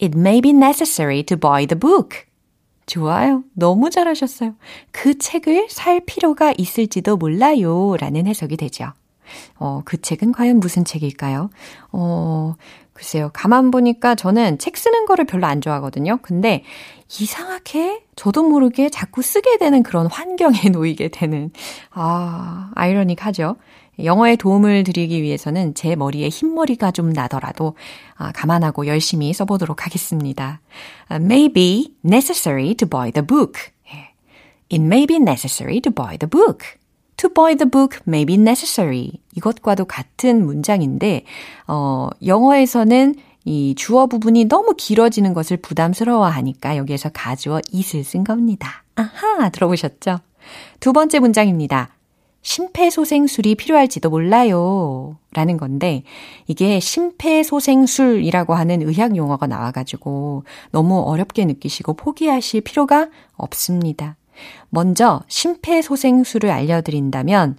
It 0.00 0.18
may 0.18 0.40
be 0.40 0.50
necessary 0.50 1.22
to 1.24 1.36
buy 1.36 1.66
the 1.66 1.78
book. 1.78 2.26
좋아요. 2.86 3.42
너무 3.54 3.90
잘하셨어요. 3.90 4.54
그 4.90 5.18
책을 5.18 5.68
살 5.70 6.00
필요가 6.00 6.52
있을지도 6.56 7.16
몰라요. 7.16 7.96
라는 7.98 8.26
해석이 8.26 8.56
되죠. 8.56 8.92
어, 9.56 9.82
그 9.84 10.00
책은 10.00 10.32
과연 10.32 10.60
무슨 10.60 10.84
책일까요? 10.84 11.50
어, 11.92 12.54
글쎄요. 12.92 13.30
가만 13.32 13.70
보니까 13.70 14.14
저는 14.14 14.58
책 14.58 14.76
쓰는 14.76 15.06
거를 15.06 15.24
별로 15.24 15.46
안 15.46 15.60
좋아하거든요. 15.60 16.18
근데 16.22 16.62
이상하게 17.20 18.04
저도 18.16 18.48
모르게 18.48 18.88
자꾸 18.88 19.20
쓰게 19.22 19.58
되는 19.58 19.82
그런 19.82 20.06
환경에 20.06 20.68
놓이게 20.70 21.08
되는, 21.08 21.50
아, 21.90 22.70
아이러닉하죠. 22.74 23.56
영어에 24.02 24.36
도움을 24.36 24.84
드리기 24.84 25.22
위해서는 25.22 25.74
제 25.74 25.96
머리에 25.96 26.28
흰머리가 26.28 26.90
좀 26.90 27.10
나더라도 27.10 27.76
아, 28.16 28.32
감안하고 28.32 28.86
열심히 28.86 29.32
써보도록 29.32 29.84
하겠습니다. 29.86 30.60
Uh, 31.10 31.24
may 31.24 31.48
be 31.52 31.94
necessary 32.04 32.74
to 32.74 32.88
buy 32.88 33.10
the 33.10 33.26
book. 33.26 33.74
It 34.70 34.82
may 34.82 35.06
be 35.06 35.16
necessary 35.16 35.80
to 35.80 35.92
buy 35.92 36.16
the 36.16 36.28
book. 36.28 36.66
To 37.18 37.28
buy 37.28 37.54
the 37.54 37.70
book 37.70 38.00
may 38.08 38.24
be 38.24 38.34
necessary. 38.34 39.12
이것과도 39.36 39.84
같은 39.84 40.44
문장인데, 40.44 41.24
어, 41.68 42.08
영어에서는 42.24 43.14
이 43.44 43.74
주어 43.76 44.06
부분이 44.06 44.46
너무 44.46 44.74
길어지는 44.76 45.34
것을 45.34 45.58
부담스러워 45.58 46.26
하니까 46.26 46.76
여기에서 46.76 47.10
가주어 47.12 47.60
it을 47.72 48.02
쓴 48.02 48.24
겁니다. 48.24 48.84
아하, 48.96 49.48
들어보셨죠? 49.50 50.20
두 50.80 50.92
번째 50.92 51.20
문장입니다. 51.20 51.93
심폐소생술이 52.44 53.54
필요할지도 53.56 54.10
몰라요. 54.10 55.16
라는 55.32 55.56
건데, 55.56 56.04
이게 56.46 56.78
심폐소생술이라고 56.78 58.54
하는 58.54 58.82
의학 58.82 59.16
용어가 59.16 59.46
나와가지고 59.46 60.44
너무 60.70 61.00
어렵게 61.00 61.46
느끼시고 61.46 61.94
포기하실 61.94 62.60
필요가 62.60 63.08
없습니다. 63.36 64.16
먼저 64.68 65.22
심폐소생술을 65.28 66.50
알려드린다면, 66.50 67.56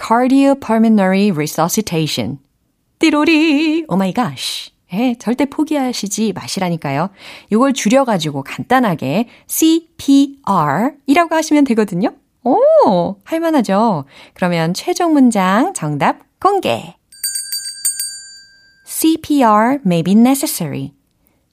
cardiopulmonary 0.00 1.32
resuscitation. 1.32 2.38
띠로리! 3.00 3.84
Oh 3.88 3.96
my 3.96 4.14
God. 4.14 4.34
예, 4.94 5.16
절대 5.18 5.46
포기하시지 5.46 6.32
마시라니까요. 6.32 7.10
이걸 7.50 7.72
줄여가지고 7.72 8.44
간단하게 8.44 9.26
CPR이라고 9.48 11.34
하시면 11.34 11.64
되거든요. 11.64 12.14
오, 12.44 13.16
할만하죠? 13.24 14.04
그러면 14.34 14.74
최종 14.74 15.12
문장 15.12 15.72
정답 15.74 16.18
공개. 16.40 16.96
CPR 18.84 19.78
may 19.86 20.02
be 20.02 20.14
necessary. 20.14 20.92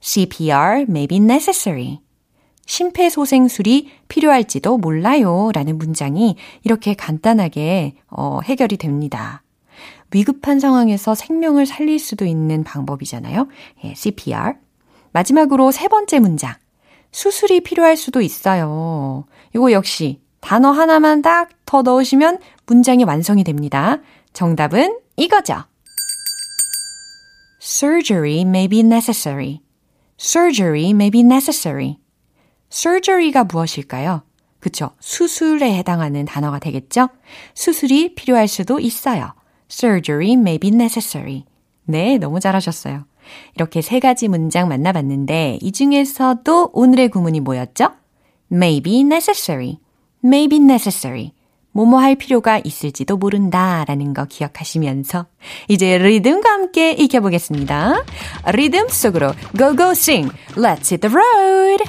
CPR 0.00 0.82
may 0.88 1.06
be 1.06 1.18
necessary. 1.18 2.00
심폐소생술이 2.66 3.88
필요할지도 4.08 4.78
몰라요. 4.78 5.50
라는 5.52 5.78
문장이 5.78 6.36
이렇게 6.62 6.94
간단하게 6.94 7.96
어, 8.08 8.40
해결이 8.44 8.76
됩니다. 8.76 9.42
위급한 10.12 10.60
상황에서 10.60 11.14
생명을 11.14 11.66
살릴 11.66 11.98
수도 11.98 12.24
있는 12.24 12.64
방법이잖아요. 12.64 13.48
예, 13.84 13.94
CPR. 13.94 14.54
마지막으로 15.12 15.70
세 15.72 15.88
번째 15.88 16.20
문장. 16.20 16.54
수술이 17.12 17.60
필요할 17.60 17.96
수도 17.96 18.20
있어요. 18.20 19.24
이거 19.54 19.72
역시 19.72 20.20
단어 20.40 20.70
하나만 20.70 21.22
딱 21.22 21.50
더 21.70 21.82
넣으시면 21.82 22.38
문장이 22.66 23.04
완성이 23.04 23.44
됩니다. 23.44 23.98
정답은 24.32 24.98
이거죠. 25.16 25.62
Surgery 27.62 28.40
may 28.40 28.66
be 28.66 28.80
necessary. 28.80 29.60
Surgery 30.20 30.90
may 30.90 31.10
be 31.12 31.20
necessary. 31.20 31.98
surgery가 32.72 33.44
무엇일까요? 33.44 34.22
그쵸. 34.58 34.90
수술에 34.98 35.76
해당하는 35.76 36.24
단어가 36.24 36.58
되겠죠? 36.58 37.08
수술이 37.54 38.16
필요할 38.16 38.48
수도 38.48 38.80
있어요. 38.80 39.32
surgery 39.70 40.32
may 40.32 40.58
be 40.58 40.70
necessary. 40.70 41.44
네, 41.84 42.18
너무 42.18 42.40
잘하셨어요. 42.40 43.04
이렇게 43.54 43.80
세 43.80 44.00
가지 44.00 44.26
문장 44.26 44.66
만나봤는데 44.66 45.60
이 45.62 45.70
중에서도 45.70 46.70
오늘의 46.72 47.10
구문이 47.10 47.38
뭐였죠? 47.38 47.90
may 48.50 48.80
be 48.80 49.02
necessary. 49.02 49.78
May 50.22 50.48
be 50.48 50.58
necessary. 50.58 51.32
뭐뭐 51.72 52.00
할 52.00 52.16
필요가 52.16 52.60
있을지도 52.62 53.16
모른다 53.16 53.84
라는 53.86 54.12
거 54.12 54.24
기억하시면서 54.24 55.26
이제 55.68 55.98
리듬과 55.98 56.50
함께 56.50 56.92
익혀보겠습니다. 56.92 58.02
리듬 58.52 58.88
속으로 58.88 59.34
go 59.56 59.76
go 59.76 59.90
sing. 59.90 60.32
Let's 60.56 60.90
hit 60.90 60.98
the 60.98 61.14
road. 61.14 61.84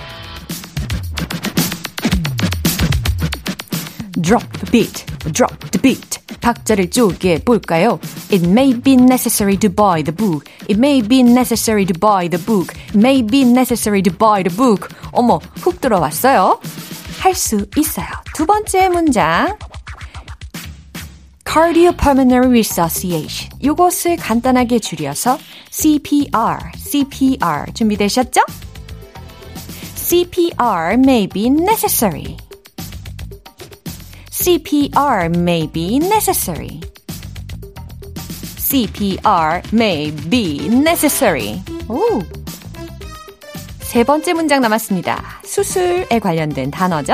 Drop 4.22 4.46
the 4.60 4.72
beat, 4.72 5.06
drop 5.34 5.72
the 5.72 5.82
beat. 5.82 6.20
박자를 6.42 6.90
쪼개 6.90 7.40
볼까요? 7.40 8.00
It 8.32 8.48
may 8.48 8.74
be 8.80 8.94
necessary 8.94 9.58
to 9.58 9.70
buy 9.70 10.04
the 10.04 10.16
book. 10.16 10.46
It 10.68 10.78
may 10.78 11.02
be 11.08 11.22
necessary 11.22 11.86
to 11.86 11.98
buy 12.00 12.30
the 12.30 12.44
book. 12.44 12.76
It 12.90 12.98
may 12.98 13.26
be 13.26 13.42
necessary 13.42 14.02
to 14.04 14.16
buy 14.16 14.44
the 14.44 14.56
book. 14.56 14.90
어머, 15.12 15.40
훅 15.58 15.82
들어왔어요. 15.82 16.60
할 17.22 17.36
수 17.36 17.66
있어요. 17.78 18.08
두 18.34 18.48
번째 18.48 18.90
문장. 18.90 19.56
Cardiopulmonary 21.46 22.48
Resuscitation. 22.48 23.52
이것을 23.62 24.16
간단하게 24.16 24.80
줄여서 24.80 25.38
CPR, 25.70 26.58
CPR 26.76 27.74
준비되셨죠? 27.76 28.42
CPR 29.96 30.94
may 30.96 31.28
be 31.28 31.46
necessary. 31.48 32.38
CPR 34.32 35.30
may 35.38 35.68
be 35.72 35.98
necessary. 35.98 36.82
CPR 38.58 39.62
may 39.72 40.12
be 40.30 40.68
necessary. 40.70 41.62
오. 41.88 42.41
세 43.92 44.06
번째 44.06 44.32
문장 44.32 44.62
남았습니다. 44.62 45.22
수술에 45.44 46.20
관련된 46.20 46.72
단어죠? 46.72 47.14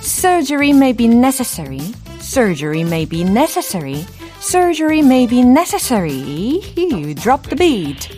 Surgery 0.00 0.68
may 0.68 0.92
be 0.96 1.08
necessary. 1.08 1.80
Surgery 2.20 2.82
may 2.82 3.04
be 3.04 3.22
necessary. 3.22 4.06
Surgery 4.38 5.00
may 5.00 5.26
be 5.26 5.40
necessary. 5.40 6.60
You 6.76 7.12
drop 7.12 7.48
the 7.48 7.56
beat. 7.56 8.08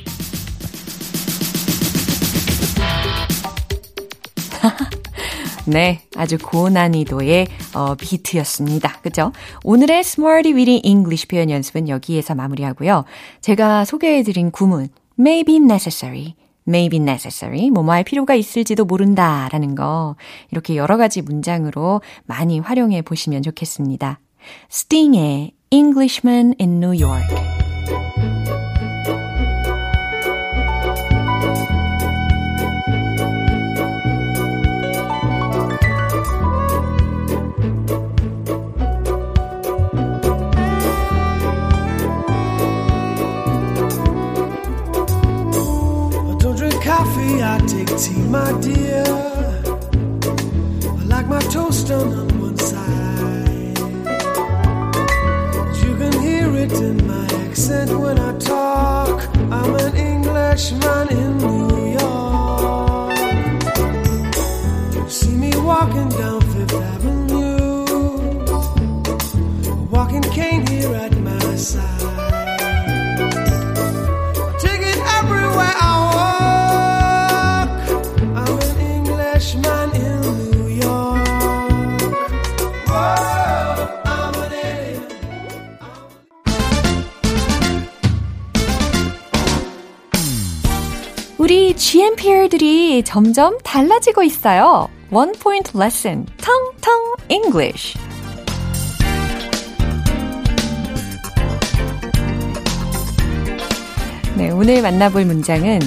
네, 5.64 6.02
아주 6.14 6.36
고난이도의 6.36 7.46
어, 7.72 7.94
비트였습니다. 7.94 9.00
그죠? 9.00 9.32
오늘의 9.62 10.00
Smarty 10.00 10.52
Weedy 10.52 10.82
English 10.84 11.26
표현 11.26 11.48
연습은 11.48 11.88
여기에서 11.88 12.34
마무리하고요. 12.34 13.06
제가 13.40 13.86
소개해드린 13.86 14.50
구문 14.50 14.90
may 15.18 15.44
be 15.44 15.56
necessary, 15.56 16.34
may 16.66 16.88
be 16.88 16.98
necessary, 16.98 17.70
뭐뭐 17.70 17.92
할 17.92 18.04
필요가 18.04 18.34
있을지도 18.34 18.84
모른다 18.84 19.48
라는 19.50 19.74
거 19.74 20.16
이렇게 20.50 20.76
여러 20.76 20.96
가지 20.96 21.22
문장으로 21.22 22.00
많이 22.24 22.58
활용해 22.58 23.02
보시면 23.02 23.42
좋겠습니다. 23.42 24.20
Sting의 24.70 25.52
Englishman 25.70 26.54
in 26.60 26.82
New 26.82 27.02
York 27.02 27.63
tea, 47.96 48.20
my 48.22 48.52
dear. 48.60 49.04
I 50.86 51.04
like 51.04 51.28
my 51.28 51.40
toast 51.40 51.90
on 51.90 52.28
one 52.40 52.58
side. 52.58 53.78
You 55.82 55.96
can 55.96 56.12
hear 56.20 56.54
it 56.56 56.72
in 56.72 57.06
my 57.06 57.24
accent 57.46 57.90
when 57.98 58.18
I 58.18 58.36
talk. 58.38 59.24
I'm 59.50 59.74
an 59.76 59.96
Englishman 59.96 61.08
in 61.08 61.38
New 61.38 61.92
York. 61.98 63.18
You 64.94 65.08
see 65.08 65.36
me 65.36 65.52
walking 65.56 66.08
down 66.08 66.40
Fifth 66.40 66.74
Avenue, 66.74 67.84
a 69.70 69.74
walking 69.90 70.22
cane 70.22 70.66
here 70.66 70.94
at 70.94 71.16
my 71.18 71.56
side. 71.56 72.33
우리 91.44 91.76
GMPR들이 91.76 93.02
점점 93.02 93.58
달라지고 93.62 94.22
있어요. 94.22 94.88
One 95.10 95.32
Point 95.32 95.72
Lesson, 95.76 96.24
텅텅 96.38 97.16
English. 97.28 97.98
네, 104.38 104.48
오늘 104.52 104.80
만나볼 104.80 105.26
문장은 105.26 105.80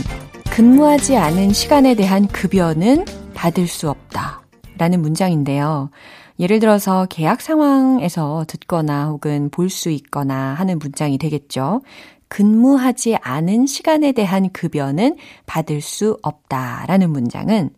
근무하지 0.51 1.17
않은 1.17 1.53
시간에 1.53 1.95
대한 1.95 2.27
급여는 2.27 3.05
받을 3.33 3.65
수 3.65 3.89
없다. 3.89 4.43
라는 4.77 5.01
문장인데요. 5.01 5.89
예를 6.39 6.59
들어서 6.59 7.07
계약 7.09 7.41
상황에서 7.41 8.45
듣거나 8.47 9.07
혹은 9.07 9.49
볼 9.49 9.71
수 9.71 9.89
있거나 9.89 10.53
하는 10.53 10.77
문장이 10.77 11.17
되겠죠. 11.17 11.81
근무하지 12.27 13.15
않은 13.17 13.67
시간에 13.67 14.11
대한 14.11 14.51
급여는 14.51 15.17
받을 15.45 15.81
수 15.81 16.17
없다라는 16.21 17.09
문장은 17.09 17.71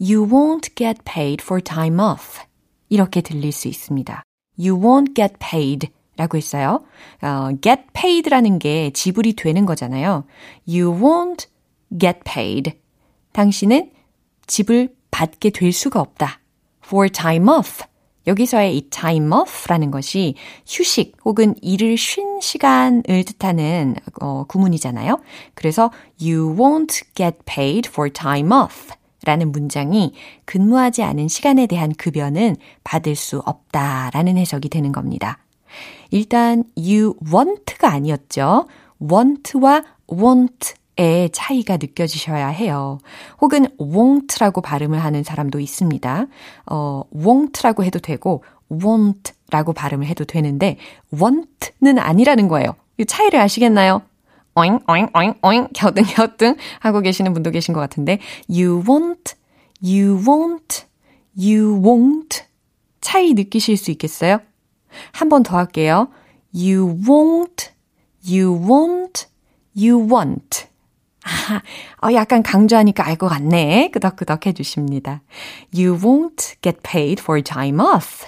You 0.00 0.26
won't 0.26 0.74
get 0.74 1.00
paid 1.04 1.42
for 1.42 1.62
time 1.62 2.00
off. 2.00 2.40
이렇게 2.88 3.20
들릴 3.20 3.52
수 3.52 3.68
있습니다. 3.68 4.22
You 4.58 4.78
won't 4.78 5.14
get 5.14 5.34
paid 5.38 5.88
라고 6.16 6.36
했어요. 6.36 6.84
어, 7.22 7.50
get 7.62 7.84
paid라는 7.94 8.58
게 8.58 8.90
지불이 8.90 9.34
되는 9.34 9.64
거잖아요. 9.64 10.24
You 10.68 10.92
won't 10.92 11.46
get 11.98 12.20
paid. 12.24 12.72
당신은 13.32 13.92
지불 14.46 14.94
받게 15.10 15.50
될 15.50 15.72
수가 15.72 16.00
없다. 16.00 16.40
For 16.84 17.08
time 17.08 17.48
off. 17.48 17.84
여기서의 18.30 18.76
이 18.76 18.88
time 18.90 19.32
off라는 19.32 19.90
것이 19.90 20.34
휴식 20.66 21.16
혹은 21.24 21.54
일을 21.60 21.98
쉰 21.98 22.40
시간을 22.40 23.24
뜻하는 23.26 23.96
어, 24.20 24.44
구문이잖아요. 24.44 25.20
그래서 25.54 25.90
you 26.20 26.54
won't 26.56 27.02
get 27.14 27.38
paid 27.44 27.88
for 27.88 28.10
time 28.10 28.52
off 28.52 28.94
라는 29.24 29.52
문장이 29.52 30.14
근무하지 30.44 31.02
않은 31.02 31.28
시간에 31.28 31.66
대한 31.66 31.92
급여는 31.92 32.56
받을 32.84 33.16
수 33.16 33.40
없다라는 33.40 34.38
해석이 34.38 34.68
되는 34.70 34.92
겁니다. 34.92 35.38
일단 36.10 36.64
you 36.76 37.14
want가 37.30 37.90
아니었죠. 37.90 38.66
want와 39.02 39.82
won't 40.08 40.74
의 41.00 41.30
차이가 41.30 41.78
느껴지셔야 41.78 42.48
해요. 42.48 42.98
혹은 43.40 43.66
won't라고 43.78 44.62
발음을 44.62 45.02
하는 45.02 45.22
사람도 45.24 45.58
있습니다. 45.58 46.26
어, 46.66 47.02
won't라고 47.16 47.84
해도 47.84 47.98
되고 48.00 48.44
won't라고 48.70 49.74
발음을 49.74 50.06
해도 50.06 50.24
되는데 50.24 50.76
want는 51.12 51.98
아니라는 51.98 52.48
거예요. 52.48 52.74
이 52.98 53.06
차이를 53.06 53.40
아시겠나요? 53.40 54.02
어잉 54.54 54.80
어잉 54.86 55.08
어잉 55.14 55.34
어잉 55.40 55.68
갸우뚱갸우뚱 55.74 56.56
하고 56.80 57.00
계시는 57.00 57.32
분도 57.32 57.50
계신 57.50 57.72
것 57.72 57.80
같은데 57.80 58.18
you 58.48 58.82
won't, 58.82 59.34
you 59.82 60.18
won't, 60.22 60.84
you 61.38 61.80
won't 61.80 62.42
차이 63.00 63.32
느끼실 63.32 63.76
수 63.78 63.90
있겠어요? 63.92 64.40
한 65.12 65.28
번 65.30 65.42
더 65.44 65.56
할게요. 65.56 66.08
You 66.52 66.96
won't, 67.08 67.70
you 68.28 68.52
won't, 68.52 69.28
you 69.74 69.96
want. 70.12 70.69
아, 71.24 71.62
어, 72.06 72.12
약간 72.14 72.42
강조하니까 72.42 73.06
알 73.06 73.16
것 73.16 73.28
같네. 73.28 73.90
끄덕끄덕 73.90 74.46
해주십니다. 74.46 75.20
You 75.74 75.96
won't 75.98 76.54
get 76.62 76.80
paid 76.82 77.20
for 77.20 77.42
time 77.42 77.80
off. 77.80 78.26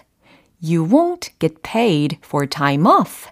You 0.63 0.87
won't 0.87 1.31
get 1.41 1.57
paid 1.63 2.19
for 2.25 2.47
time 2.49 2.87
off. 2.87 3.29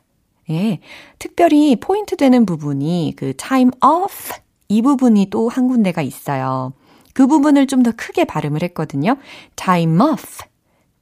예, 0.51 0.81
특별히 1.19 1.77
포인트 1.77 2.17
되는 2.17 2.45
부분이 2.47 3.15
그 3.17 3.37
time 3.37 3.71
off 3.85 4.33
이 4.69 4.83
부분이 4.83 5.27
또 5.31 5.49
한 5.49 5.69
군데가 5.69 6.03
있어요. 6.03 6.73
그 7.15 7.27
부분을 7.27 7.67
좀 7.67 7.83
더 7.83 7.93
크게 7.97 8.25
발음을 8.25 8.63
했거든요. 8.63 9.17
time 9.57 10.01
off, 10.01 10.43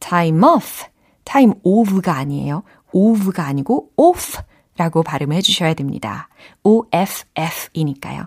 time 0.01 0.43
off, 0.43 0.85
time 1.25 1.53
off가 1.63 2.15
아니에요. 2.17 2.63
off가 2.93 3.45
아니고 3.47 3.91
off라고 3.97 5.03
발음을 5.03 5.37
해주셔야 5.37 5.75
됩니다. 5.75 6.29
OFF이니까요. 6.65 8.27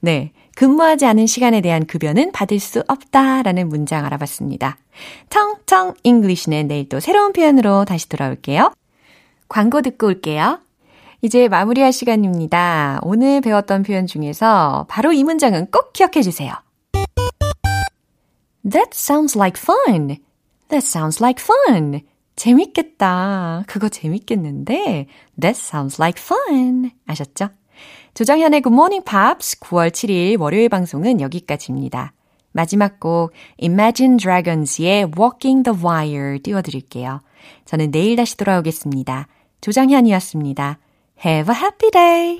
네. 0.00 0.32
근무하지 0.56 1.04
않은 1.06 1.26
시간에 1.26 1.60
대한 1.60 1.84
급여는 1.84 2.30
받을 2.32 2.60
수 2.60 2.84
없다라는 2.86 3.68
문장 3.68 4.04
알아봤습니다. 4.04 4.78
텅텅 5.28 5.94
English는 6.04 6.68
내일 6.68 6.88
또 6.88 7.00
새로운 7.00 7.32
표현으로 7.32 7.84
다시 7.84 8.08
돌아올게요. 8.08 8.72
광고 9.48 9.82
듣고 9.82 10.06
올게요. 10.06 10.60
이제 11.22 11.48
마무리할 11.48 11.92
시간입니다. 11.92 13.00
오늘 13.02 13.40
배웠던 13.40 13.82
표현 13.82 14.06
중에서 14.06 14.86
바로 14.88 15.12
이 15.12 15.24
문장은 15.24 15.70
꼭 15.70 15.92
기억해 15.92 16.22
주세요. 16.22 16.54
That 18.70 18.90
sounds 18.92 19.36
like 19.36 19.60
fun. 19.60 20.18
That 20.68 20.86
sounds 20.86 21.22
like 21.22 21.42
fun. 21.42 22.02
재밌겠다. 22.36 23.64
그거 23.66 23.88
재밌겠는데. 23.88 25.06
That 25.40 25.58
sounds 25.58 26.00
like 26.00 26.22
fun. 26.22 26.90
아셨죠? 27.06 27.48
Good 28.16 28.30
Morning 28.68 29.04
Pops 29.04 29.58
9월 29.58 29.90
7일 29.90 30.38
월요일 30.38 30.68
방송은 30.68 31.20
여기까지입니다. 31.20 32.12
마지막 32.52 33.00
곡 33.00 33.32
Imagine 33.60 34.18
Dragons의 34.18 35.10
Walking 35.18 35.64
the 35.64 35.76
Wire 35.84 36.38
띄워드릴게요. 36.38 37.22
저는 37.64 37.90
내일 37.90 38.14
다시 38.14 38.36
돌아오겠습니다. 38.36 39.26
조정현이었습니다. 39.60 40.78
Have 41.26 41.52
a 41.52 41.60
happy 41.60 41.90
day! 41.90 42.38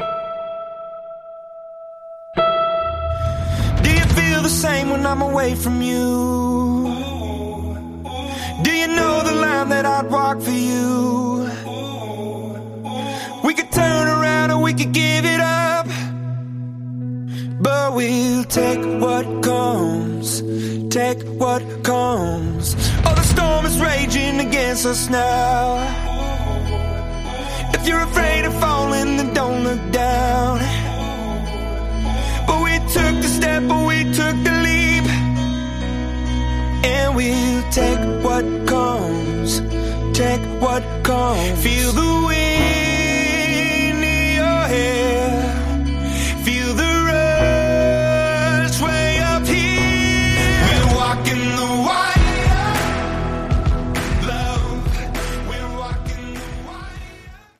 Do 3.82 3.90
you 3.90 4.06
feel 4.14 4.42
the 4.42 4.48
same 4.48 4.90
when 4.90 5.04
I'm 5.04 5.22
away 5.22 5.54
from 5.56 5.82
you? 5.82 6.84
Do 8.62 8.70
you 8.70 8.86
know 8.94 9.24
the 9.24 9.34
line 9.34 9.70
that 9.70 9.84
I'd 9.84 10.08
walk 10.08 10.40
for 10.40 10.52
you? 10.52 11.23
Could 14.76 14.92
give 14.92 15.24
it 15.24 15.40
up. 15.40 15.86
But 17.60 17.94
we'll 17.94 18.44
take 18.44 18.82
what 19.00 19.24
comes, 19.42 20.42
take 20.92 21.22
what 21.40 21.62
comes. 21.82 22.74
Oh, 23.06 23.14
the 23.14 23.22
storm 23.22 23.66
is 23.66 23.80
raging 23.80 24.40
against 24.40 24.84
us 24.86 25.08
now. 25.08 25.78
If 27.74 27.86
you're 27.86 28.02
afraid 28.02 28.44
of 28.44 28.54
falling, 28.60 29.16
then 29.16 29.32
don't 29.34 29.62
look 29.64 29.92
down. 29.92 30.58
But 32.46 32.62
we 32.64 32.78
took 32.92 33.14
the 33.22 33.30
step, 33.38 33.62
but 33.68 33.86
we 33.86 34.04
took 34.04 34.36
the 34.48 34.54
leap. 34.66 35.06
And 36.84 37.14
we'll 37.16 37.62
take 37.70 38.02
what 38.24 38.44
comes, 38.66 39.60
take 40.18 40.42
what 40.60 40.82
comes. 41.04 41.62
Feel 41.62 41.92
the 41.92 42.14